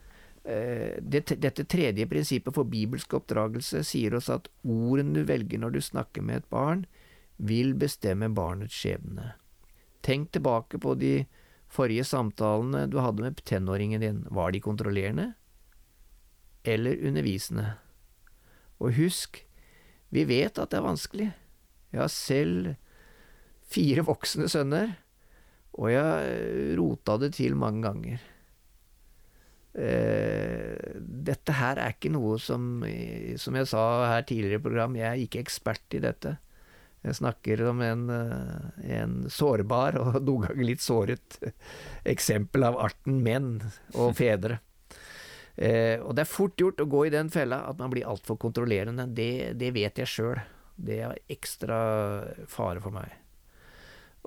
det, 0.51 1.25
dette 1.43 1.65
tredje 1.71 2.07
prinsippet 2.11 2.57
for 2.57 2.69
bibelsk 2.69 3.15
oppdragelse 3.19 3.83
sier 3.87 4.17
oss 4.19 4.31
at 4.33 4.49
ordene 4.65 5.21
du 5.21 5.29
velger 5.29 5.61
når 5.63 5.77
du 5.77 5.81
snakker 5.85 6.25
med 6.27 6.43
et 6.43 6.49
barn, 6.53 6.87
vil 7.41 7.75
bestemme 7.79 8.29
barnets 8.37 8.77
skjebne. 8.77 9.35
Tenk 10.05 10.33
tilbake 10.35 10.81
på 10.81 10.95
de 10.99 11.15
forrige 11.71 12.05
samtalene 12.09 12.87
du 12.91 12.99
hadde 13.01 13.25
med 13.25 13.43
tenåringen 13.49 14.03
din. 14.03 14.25
Var 14.31 14.53
de 14.53 14.63
kontrollerende 14.65 15.29
eller 16.65 17.01
undervisende? 17.07 17.67
Og 18.81 18.97
husk, 18.97 19.43
vi 20.11 20.25
vet 20.29 20.59
at 20.59 20.73
det 20.73 20.81
er 20.81 20.89
vanskelig. 20.89 21.29
Jeg 21.93 22.01
har 22.01 22.13
selv 22.13 22.75
fire 23.71 24.05
voksne 24.07 24.49
sønner, 24.51 24.97
og 25.79 25.93
jeg 25.93 26.77
rota 26.81 27.17
det 27.23 27.35
til 27.39 27.57
mange 27.59 27.85
ganger. 27.87 28.30
Eh, 29.75 30.77
dette 30.99 31.55
her 31.55 31.79
er 31.79 31.93
ikke 31.95 32.11
noe 32.11 32.41
som 32.43 32.81
Som 33.39 33.55
jeg 33.55 33.69
sa 33.71 33.83
her 34.11 34.25
tidligere 34.27 34.59
i 34.59 34.65
program, 34.65 34.97
jeg 34.99 35.07
er 35.07 35.21
ikke 35.23 35.45
ekspert 35.45 35.95
i 35.95 36.03
dette. 36.03 36.35
Jeg 37.07 37.17
snakker 37.17 37.63
om 37.71 37.81
en, 37.81 38.03
eh, 38.13 38.97
en 39.01 39.15
sårbar 39.31 39.97
og 40.01 40.19
noen 40.27 40.49
ganger 40.49 40.67
litt 40.69 40.83
såret 40.85 41.39
eksempel 42.05 42.67
av 42.69 42.77
arten 42.91 43.23
menn 43.25 43.55
og 43.95 44.19
fedre. 44.19 44.59
Eh, 45.57 45.97
og 46.01 46.15
det 46.17 46.25
er 46.25 46.31
fort 46.31 46.61
gjort 46.61 46.81
å 46.81 46.89
gå 46.89 47.07
i 47.07 47.15
den 47.15 47.31
fella 47.33 47.63
at 47.69 47.81
man 47.81 47.93
blir 47.93 48.09
altfor 48.09 48.39
kontrollerende. 48.41 49.09
Det, 49.17 49.57
det, 49.61 49.73
vet 49.77 50.01
jeg 50.01 50.09
sjøl. 50.13 50.43
Det 50.77 51.01
er 51.05 51.25
ekstra 51.33 51.81
fare 52.49 52.81
for 52.85 52.97
meg. 52.97 53.17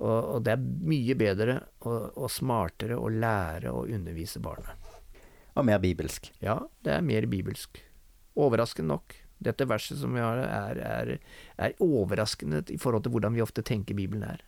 Og, 0.02 0.18
og 0.34 0.42
det 0.46 0.56
er 0.56 0.66
mye 0.90 1.14
bedre 1.18 1.56
og, 1.86 2.16
og, 2.18 2.26
smartere 2.30 2.98
å 2.98 3.10
lære 3.10 3.70
å 3.70 3.84
undervise 3.86 4.42
barnet. 4.42 4.93
Og 5.54 5.66
mer 5.66 5.80
bibelsk. 5.82 6.32
Ja, 6.42 6.58
det 6.84 6.96
er 6.96 7.04
mer 7.06 7.26
bibelsk. 7.30 7.78
Overraskende 8.34 8.90
nok. 8.94 9.14
Dette 9.44 9.66
verset 9.68 10.00
som 10.00 10.14
vi 10.14 10.22
har, 10.22 10.40
er, 10.40 10.80
er, 10.82 11.12
er 11.58 11.76
overraskende 11.82 12.62
i 12.72 12.78
forhold 12.80 13.04
til 13.04 13.14
hvordan 13.14 13.34
vi 13.36 13.42
ofte 13.44 13.62
tenker 13.66 13.96
Bibelen 13.96 14.24
er. 14.26 14.42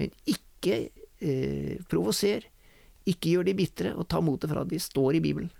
Men 0.00 0.14
ikke 0.26 0.78
eh, 1.22 1.78
provoser. 1.90 2.48
Ikke 3.06 3.34
gjør 3.34 3.48
de 3.48 3.56
bitre, 3.58 3.92
og 3.98 4.06
ta 4.10 4.22
motet 4.22 4.50
fra. 4.50 4.64
De 4.66 4.78
står 4.82 5.18
i 5.18 5.22
Bibelen. 5.24 5.50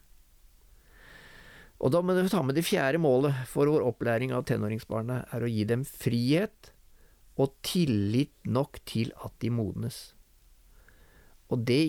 Og 1.83 1.90
da 1.90 1.99
må 2.03 2.14
du 2.14 2.29
ta 2.31 2.42
med 2.47 2.55
det 2.55 2.62
fjerde 2.66 3.01
målet 3.03 3.35
for 3.51 3.66
vår 3.66 3.83
opplæring 3.88 4.31
av 4.35 4.47
tenåringsbarna, 4.47 5.25
er 5.35 5.42
å 5.42 5.51
gi 5.51 5.64
dem 5.66 5.83
frihet 5.87 6.71
og 7.40 7.57
tillit 7.66 8.35
nok 8.47 8.79
til 8.87 9.11
at 9.25 9.35
de 9.42 9.51
modnes. 9.51 10.12
Og 11.51 11.64
det 11.66 11.83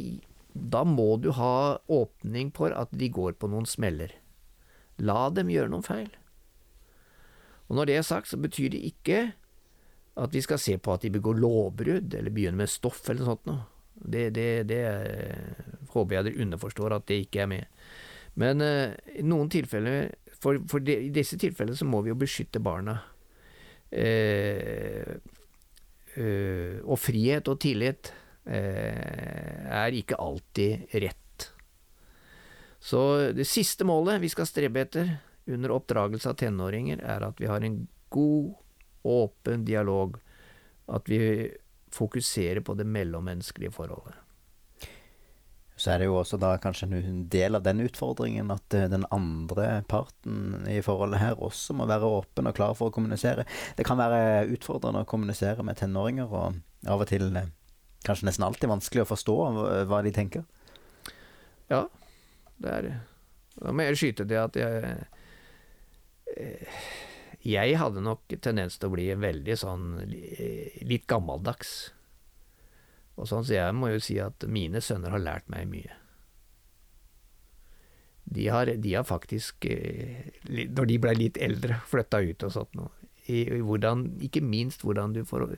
Da 0.53 0.83
må 0.85 1.15
du 1.17 1.31
ha 1.33 1.79
åpning 1.89 2.51
for 2.55 2.73
at 2.77 2.93
de 2.93 3.09
går 3.09 3.37
på 3.41 3.49
noen 3.49 3.65
smeller. 3.69 4.13
La 5.01 5.29
dem 5.33 5.49
gjøre 5.49 5.71
noen 5.73 5.85
feil. 5.85 6.11
Og 7.69 7.77
når 7.79 7.89
det 7.89 7.97
er 7.97 8.05
sagt, 8.05 8.29
så 8.29 8.37
betyr 8.37 8.73
det 8.75 8.83
ikke 8.85 9.21
at 10.21 10.33
vi 10.35 10.43
skal 10.45 10.61
se 10.61 10.77
på 10.77 10.93
at 10.93 11.01
de 11.01 11.09
begår 11.13 11.39
lovbrudd, 11.41 12.13
eller 12.13 12.33
begynner 12.33 12.63
med 12.63 12.69
stoff 12.69 13.01
eller 13.07 13.23
noe 13.23 13.31
sånt 13.31 13.47
noe. 13.49 13.63
Det, 13.93 14.27
det, 14.35 14.47
det 14.69 14.81
håper 15.93 16.17
jeg 16.17 16.27
dere 16.27 16.45
underforstår 16.45 16.95
at 16.97 17.05
det 17.09 17.21
ikke 17.23 17.43
er 17.45 17.49
med. 17.49 17.83
Men 18.41 18.61
uh, 18.65 18.93
i 19.13 19.25
noen 19.25 19.49
tilfeller, 19.53 20.11
for, 20.41 20.59
for 20.69 20.83
de, 20.85 20.97
i 21.07 21.13
disse 21.13 21.37
tilfellene 21.41 21.77
så 21.77 21.87
må 21.87 22.01
vi 22.03 22.11
jo 22.11 22.19
beskytte 22.19 22.61
barna. 22.63 22.97
Uh, 23.93 25.17
uh, 26.17 26.77
og 26.83 26.97
frihet 27.01 27.49
og 27.49 27.61
tillit 27.63 28.13
er 28.45 29.95
ikke 29.95 30.17
alltid 30.19 30.91
rett. 30.99 31.45
Så 32.83 32.99
det 33.31 33.45
siste 33.47 33.87
målet 33.87 34.19
vi 34.19 34.31
skal 34.31 34.47
strebe 34.49 34.81
etter 34.83 35.13
under 35.47 35.71
oppdragelse 35.71 36.33
av 36.33 36.35
tenåringer, 36.41 36.99
er 36.99 37.23
at 37.23 37.39
vi 37.39 37.47
har 37.47 37.63
en 37.63 37.77
god, 38.11 38.53
åpen 39.03 39.63
dialog. 39.67 40.17
At 40.91 41.07
vi 41.07 41.21
fokuserer 41.93 42.59
på 42.59 42.75
det 42.75 42.83
mellommenneskelige 42.89 43.71
forholdet. 43.71 44.19
Så 45.75 45.91
er 45.91 45.99
det 45.99 46.07
jo 46.07 46.19
også 46.19 46.37
da 46.37 46.53
kanskje 46.61 46.87
en 46.99 47.23
del 47.33 47.57
av 47.57 47.63
den 47.65 47.81
utfordringen 47.83 48.51
at 48.53 48.75
eh, 48.77 48.89
den 48.91 49.07
andre 49.11 49.81
parten 49.89 50.67
i 50.69 50.77
forholdet 50.85 51.21
her 51.21 51.39
også 51.41 51.73
må 51.77 51.87
være 51.89 52.11
åpen 52.19 52.47
og 52.49 52.55
klar 52.55 52.75
for 52.77 52.91
å 52.91 52.93
kommunisere. 52.93 53.47
Det 53.77 53.85
kan 53.87 53.99
være 53.99 54.45
utfordrende 54.53 55.01
å 55.01 55.09
kommunisere 55.09 55.65
med 55.65 55.79
tenåringer, 55.81 56.29
og 56.29 56.59
av 56.87 57.03
og 57.03 57.09
til 57.09 57.31
eh, 57.39 57.49
kanskje 58.05 58.27
nesten 58.29 58.45
alltid 58.47 58.71
vanskelig 58.71 59.05
å 59.05 59.09
forstå 59.13 59.37
hva 59.89 60.01
de 60.05 60.13
tenker. 60.15 60.45
Ja, 61.71 61.87
det 62.61 62.75
er 62.77 62.85
det. 62.87 62.93
Da 63.59 63.73
må 63.73 63.85
jeg 63.85 63.99
skyte 63.99 64.25
det 64.27 64.39
at 64.41 64.57
jeg 64.57 64.93
eh, 66.33 66.85
Jeg 67.43 67.75
hadde 67.77 68.03
nok 68.03 68.33
tendens 68.41 68.79
til 68.79 68.89
å 68.89 68.95
bli 68.95 69.09
veldig 69.19 69.57
sånn 69.59 69.87
litt 70.07 71.05
gammeldags. 71.11 71.91
Og 73.19 73.27
sånn, 73.29 73.43
så 73.45 73.57
jeg 73.57 73.75
må 73.77 73.91
jo 73.91 73.99
si 74.01 74.15
at 74.23 74.45
mine 74.49 74.81
sønner 74.81 75.13
har 75.13 75.21
lært 75.21 75.51
meg 75.51 75.67
mye. 75.69 75.99
De 78.23 78.47
har, 78.47 78.71
de 78.79 78.93
har 78.95 79.03
faktisk, 79.03 79.67
eh, 79.67 80.31
når 80.47 80.89
de 80.89 80.99
blei 81.03 81.13
litt 81.19 81.37
eldre, 81.37 81.81
flytta 81.91 82.23
ut 82.23 82.47
og 82.47 82.55
sånt 82.55 82.79
noe. 82.79 83.02
I, 83.31 83.43
i 83.57 83.61
hvordan, 83.63 84.05
ikke 84.25 84.43
minst 84.43 84.83
hvordan 84.83 85.13
du 85.15 85.21
for, 85.27 85.55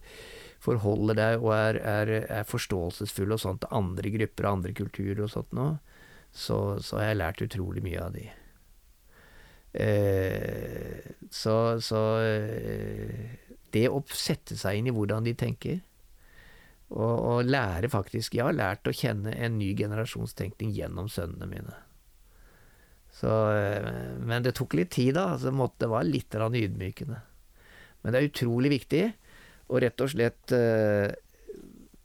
forholder 0.62 1.18
deg 1.18 1.44
og 1.44 1.54
er, 1.56 1.80
er, 1.82 2.14
er, 2.24 2.48
forståelsesfull 2.48 3.34
og 3.34 3.42
sånt 3.42 3.64
til 3.64 3.74
andre 3.74 4.12
grupper 4.14 4.48
og 4.48 4.60
andre 4.60 4.74
kulturer 4.78 5.24
og 5.26 5.32
sånt 5.34 5.56
noe, 5.58 5.78
så, 6.36 6.78
så 6.84 7.00
har 7.00 7.10
jeg 7.10 7.22
lært 7.22 7.46
utrolig 7.46 7.86
mye 7.86 8.04
av 8.04 8.14
de. 8.16 8.28
Eh, 9.76 11.12
så, 11.34 11.56
så 11.84 12.02
eh, 12.24 13.42
det 13.76 13.90
å 13.92 14.04
sette 14.14 14.56
seg 14.60 14.80
inn 14.80 14.88
i 14.92 14.96
hvordan 14.96 15.26
de 15.26 15.36
tenker, 15.36 15.82
og, 16.86 17.16
og, 17.18 17.48
lære 17.50 17.90
faktisk 17.90 18.36
Jeg 18.38 18.46
har 18.46 18.54
lært 18.54 18.86
å 18.86 18.94
kjenne 18.94 19.32
en 19.34 19.56
ny 19.58 19.72
generasjonstenkning 19.76 20.70
gjennom 20.76 21.10
sønnene 21.10 21.48
mine. 21.50 21.78
Så, 23.16 23.32
eh, 23.56 24.20
men 24.22 24.46
det 24.46 24.54
tok 24.60 24.78
litt 24.78 24.94
tid, 24.94 25.16
da. 25.18 25.34
Så 25.40 25.52
det 25.80 25.90
var 25.90 26.06
litt 26.06 26.36
ydmykende. 26.36 27.22
Men 28.06 28.14
det 28.14 28.22
er 28.22 28.30
utrolig 28.30 28.70
viktig 28.76 29.04
å 29.74 29.82
rett 29.82 30.02
og 30.06 30.12
slett 30.14 30.54
uh, 30.54 31.10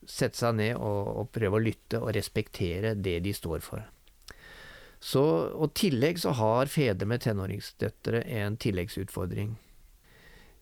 sette 0.08 0.40
seg 0.40 0.56
ned 0.56 0.76
og, 0.76 1.00
og, 1.20 1.30
prøve 1.34 1.58
å 1.58 1.62
lytte 1.62 2.00
og 2.00 2.14
respektere 2.16 2.94
det 2.96 3.18
de 3.24 3.34
står 3.36 3.60
for. 3.64 3.84
Så, 5.00 5.22
og 5.56 5.72
tillegg 5.76 6.18
så 6.20 6.34
har 6.36 6.68
fedre 6.72 7.08
med 7.08 7.22
tenåringsdøtre 7.24 8.20
en 8.40 8.58
tilleggsutfordring. 8.60 9.54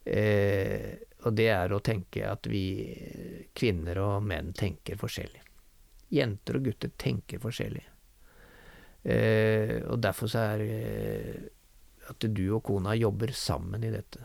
Eh, 0.09 0.95
og 1.27 1.35
det 1.35 1.49
er 1.51 1.75
å 1.75 1.83
tenke 1.85 2.23
at 2.31 2.47
vi 2.49 2.63
kvinner 3.59 3.99
og 4.05 4.27
menn 4.29 4.53
tenker 4.57 5.01
forskjellig. 5.01 5.43
Jenter 6.15 6.61
og 6.61 6.69
gutter 6.69 6.95
tenker 6.97 7.43
forskjellig. 7.43 7.85
Eh, 9.03 9.75
og 9.91 9.99
derfor 10.03 10.31
så 10.31 10.47
er 10.55 10.65
eh, 10.65 11.37
at 12.09 12.25
du 12.25 12.45
og 12.55 12.63
kona 12.71 12.95
jobber 12.97 13.35
sammen 13.37 13.85
i 13.85 13.93
dette. 13.93 14.23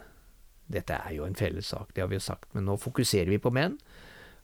Dette 0.67 0.95
er 0.95 1.15
jo 1.17 1.27
en 1.27 1.37
felles 1.37 1.67
sak, 1.73 1.91
det 1.93 2.03
har 2.03 2.09
vi 2.11 2.17
jo 2.17 2.23
sagt, 2.23 2.49
men 2.55 2.67
nå 2.67 2.77
fokuserer 2.79 3.31
vi 3.33 3.41
på 3.41 3.51
menn. 3.53 3.77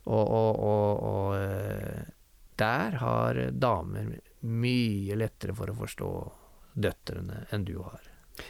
Og, 0.09 0.23
og, 0.23 0.59
og, 0.63 1.03
og 1.09 1.35
eh, 1.37 2.07
der 2.59 2.97
har 3.01 3.39
damer 3.55 4.15
mye 4.47 5.17
lettere 5.19 5.55
for 5.55 5.71
å 5.71 5.77
forstå 5.77 6.09
døtrene 6.79 7.45
enn 7.53 7.67
du 7.67 7.77
har. 7.81 8.09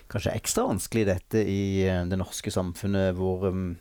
Kanskje 0.10 0.36
ekstra 0.38 0.68
vanskelig 0.70 1.06
dette 1.10 1.44
i 1.44 1.86
eh, 1.88 2.06
det 2.10 2.20
norske 2.20 2.54
samfunnet, 2.54 3.14
hvor 3.18 3.48
um, 3.50 3.72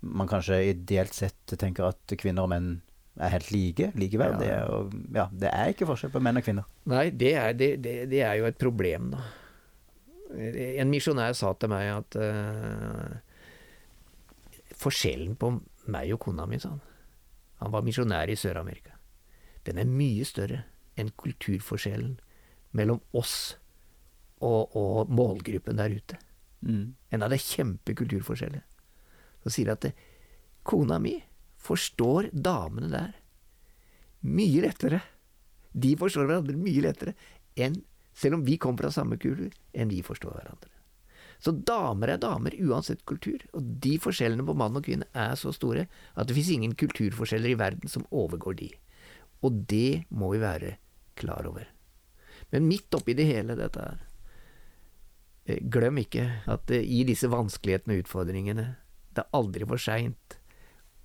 man 0.00 0.30
kanskje 0.30 0.60
ideelt 0.72 1.14
sett 1.16 1.56
tenker 1.58 1.88
at 1.88 2.16
kvinner 2.20 2.46
og 2.46 2.52
menn 2.52 2.72
er 3.20 3.34
helt 3.34 3.50
like, 3.52 3.90
likeverdige. 3.98 4.56
Ja. 4.56 4.64
Og 4.72 4.92
ja, 5.16 5.28
det 5.32 5.52
er 5.52 5.72
ikke 5.72 5.88
forskjell 5.88 6.12
på 6.14 6.22
menn 6.24 6.40
og 6.40 6.46
kvinner. 6.46 6.68
Nei, 6.88 7.06
det 7.10 7.32
er, 7.36 7.56
det, 7.56 7.74
det, 7.84 7.96
det 8.12 8.22
er 8.24 8.40
jo 8.40 8.48
et 8.48 8.60
problem, 8.60 9.12
da. 9.16 9.24
En 10.32 10.90
misjonær 10.90 11.34
sa 11.36 11.52
til 11.60 11.70
meg 11.72 11.90
at 11.92 12.16
uh, 12.16 13.12
Forskjellen 14.82 15.36
på 15.38 15.52
meg 15.92 16.14
og 16.14 16.22
kona 16.24 16.46
mi, 16.48 16.58
sa 16.58 16.72
han. 16.72 16.82
Han 17.62 17.72
var 17.74 17.84
misjonær 17.86 18.30
i 18.32 18.38
Sør-Amerika. 18.38 18.96
Den 19.66 19.78
er 19.78 19.86
mye 19.86 20.24
større 20.26 20.64
enn 20.98 21.12
kulturforskjellen 21.18 22.16
mellom 22.76 23.00
oss 23.16 23.54
og, 24.42 24.74
og 24.74 25.12
målgruppen 25.12 25.78
der 25.78 25.94
ute. 25.94 26.18
Mm. 26.66 26.94
En 27.14 27.22
av 27.22 27.30
de 27.30 27.38
kjempekulturforskjeller 27.38 28.64
så 29.42 29.52
sier 29.52 29.72
at 29.72 29.84
det, 29.86 29.92
kona 30.66 30.98
mi 31.02 31.16
forstår 31.62 32.30
damene 32.32 32.90
der 32.90 33.14
mye 34.22 34.62
lettere. 34.62 35.00
De 35.72 35.94
forstår 35.98 36.28
hverandre 36.28 36.58
mye 36.58 36.84
lettere 36.84 37.14
enn 37.58 37.80
selv 38.14 38.38
om 38.38 38.44
vi 38.44 38.58
kommer 38.60 38.84
fra 38.84 38.92
samme 38.94 39.18
kultur, 39.20 39.50
enn 39.72 39.90
vi 39.92 40.02
forstår 40.04 40.36
hverandre. 40.36 40.70
Så 41.42 41.50
damer 41.66 42.12
er 42.12 42.20
damer 42.22 42.54
uansett 42.62 43.02
kultur, 43.08 43.42
og 43.56 43.66
de 43.82 43.96
forskjellene 44.02 44.46
på 44.46 44.54
mann 44.54 44.78
og 44.78 44.84
kvinne 44.86 45.08
er 45.10 45.34
så 45.38 45.50
store 45.54 45.88
at 46.14 46.28
det 46.28 46.36
fins 46.36 46.52
ingen 46.54 46.76
kulturforskjeller 46.78 47.54
i 47.54 47.58
verden 47.58 47.90
som 47.90 48.06
overgår 48.14 48.60
de. 48.60 48.68
Og 49.42 49.64
det 49.70 50.04
må 50.14 50.30
vi 50.36 50.42
være 50.42 50.76
klar 51.18 51.48
over. 51.50 51.66
Men 52.54 52.68
midt 52.68 52.94
oppi 52.94 53.16
det 53.18 53.26
hele 53.26 53.56
dette 53.58 53.82
her, 53.82 53.98
eh, 55.46 55.58
glem 55.58 55.98
ikke 56.04 56.28
at 56.46 56.70
eh, 56.70 56.86
i 56.86 57.02
disse 57.08 57.30
vanskelighetene 57.32 57.96
og 57.96 58.04
utfordringene 58.04 58.68
det 59.12 59.24
er 59.24 59.36
aldri 59.36 59.66
for 59.68 59.82
seint 59.82 60.38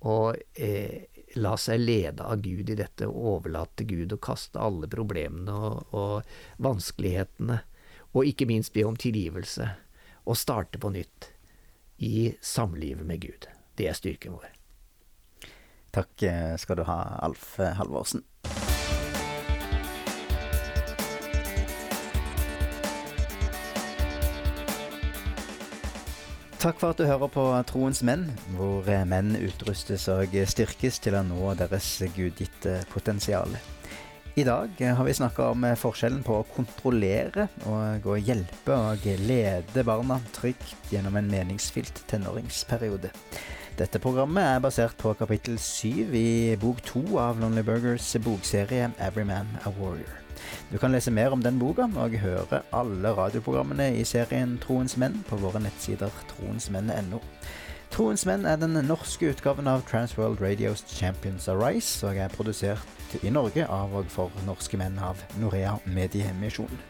å 0.06 0.32
eh, 0.54 1.08
la 1.36 1.56
seg 1.60 1.80
lede 1.82 2.24
av 2.24 2.40
Gud 2.44 2.70
i 2.70 2.76
dette, 2.78 3.08
og 3.08 3.32
overlate 3.34 3.84
Gud 3.88 4.12
og 4.14 4.22
kaste 4.24 4.60
alle 4.62 4.88
problemene 4.90 5.54
og, 5.54 5.94
og 5.96 6.62
vanskelighetene, 6.64 7.60
og 8.14 8.30
ikke 8.30 8.48
minst 8.48 8.72
be 8.76 8.86
om 8.88 8.96
tilgivelse, 8.96 9.68
og 10.24 10.38
starte 10.38 10.80
på 10.80 10.92
nytt 10.94 11.32
i 12.04 12.32
samlivet 12.40 13.06
med 13.06 13.20
Gud. 13.26 13.48
Det 13.76 13.90
er 13.90 13.98
styrken 13.98 14.38
vår. 14.38 14.54
Takk 15.94 16.26
skal 16.60 16.80
du 16.80 16.84
ha, 16.88 16.98
Alf 17.24 17.56
Halvorsen. 17.58 18.24
Takk 26.58 26.80
for 26.80 26.90
at 26.90 26.98
du 26.98 27.04
hører 27.06 27.30
på 27.30 27.42
Troens 27.70 28.00
menn, 28.02 28.24
hvor 28.58 28.86
eh, 28.90 29.04
menn 29.06 29.36
utrustes 29.38 30.08
og 30.10 30.32
styrkes 30.50 30.98
til 30.98 31.14
å 31.14 31.20
nå 31.22 31.52
deres 31.54 31.86
gudgitte 32.16 32.80
potensial. 32.90 33.54
I 34.34 34.42
dag 34.42 34.74
eh, 34.82 34.90
har 34.90 35.06
vi 35.06 35.14
snakka 35.14 35.52
om 35.52 35.68
eh, 35.68 35.78
forskjellen 35.78 36.24
på 36.26 36.40
å 36.40 36.48
kontrollere 36.50 37.46
og 37.70 38.10
å 38.10 38.18
hjelpe 38.18 38.74
og 38.74 39.06
lede 39.22 39.86
barna 39.86 40.18
trygt 40.34 40.90
gjennom 40.90 41.22
en 41.22 41.30
meningsfylt 41.30 42.02
tenåringsperiode. 42.10 43.14
Dette 43.78 44.02
programmet 44.02 44.56
er 44.56 44.62
basert 44.62 44.98
på 44.98 45.14
kapittel 45.14 45.62
syv 45.62 46.10
i 46.18 46.56
bok 46.58 46.82
to 46.82 47.04
av 47.22 47.38
Lonely 47.38 47.62
Burgers 47.62 48.16
bokserie 48.18 48.90
Every 48.98 49.30
Man 49.30 49.60
a 49.62 49.70
Warrior. 49.78 50.27
Du 50.70 50.78
kan 50.78 50.92
lese 50.92 51.12
mer 51.14 51.32
om 51.32 51.42
den 51.44 51.58
boka 51.60 51.86
og 51.98 52.18
høre 52.20 52.62
alle 52.76 53.14
radioprogrammene 53.16 53.92
i 53.96 54.04
serien 54.08 54.58
Troens 54.62 54.98
menn 55.00 55.22
på 55.28 55.38
våre 55.40 55.62
nettsider 55.64 56.12
troensmenn.no. 56.34 57.22
Troens 57.94 58.26
menn 58.28 58.44
er 58.46 58.58
den 58.60 58.76
norske 58.86 59.30
utgaven 59.32 59.68
av 59.70 59.86
Transworld 59.88 60.42
Radios 60.44 60.84
Champions 60.90 61.48
Arise, 61.48 62.04
og 62.06 62.20
er 62.20 62.32
produsert 62.34 63.16
i 63.24 63.32
Norge 63.32 63.64
av 63.64 63.94
og 63.96 64.10
for 64.12 64.34
norske 64.46 64.76
menn 64.80 64.98
av 65.00 65.20
Norea 65.40 65.78
Mediemisjon. 65.88 66.82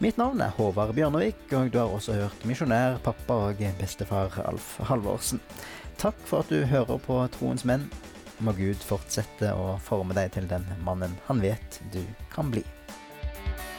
Mitt 0.00 0.16
navn 0.16 0.40
er 0.40 0.54
Håvard 0.56 0.94
Bjørnevik, 0.96 1.42
og 1.52 1.68
du 1.68 1.76
har 1.76 1.92
også 1.92 2.16
hørt 2.16 2.44
misjonær, 2.48 2.96
pappa 3.04 3.36
og 3.50 3.60
bestefar 3.78 4.40
Alf 4.48 4.78
Halvorsen. 4.88 5.42
Takk 6.00 6.16
for 6.24 6.40
at 6.40 6.48
du 6.48 6.64
hører 6.64 6.96
på 7.04 7.20
Troens 7.36 7.66
menn. 7.68 7.84
Må 8.40 8.56
Gud 8.56 8.80
fortsette 8.80 9.52
å 9.52 9.74
forme 9.84 10.16
deg 10.16 10.32
til 10.32 10.48
den 10.48 10.64
mannen 10.86 11.18
han 11.26 11.44
vet 11.44 11.82
du 11.92 12.00
kan 12.32 12.48
bli. 12.48 12.64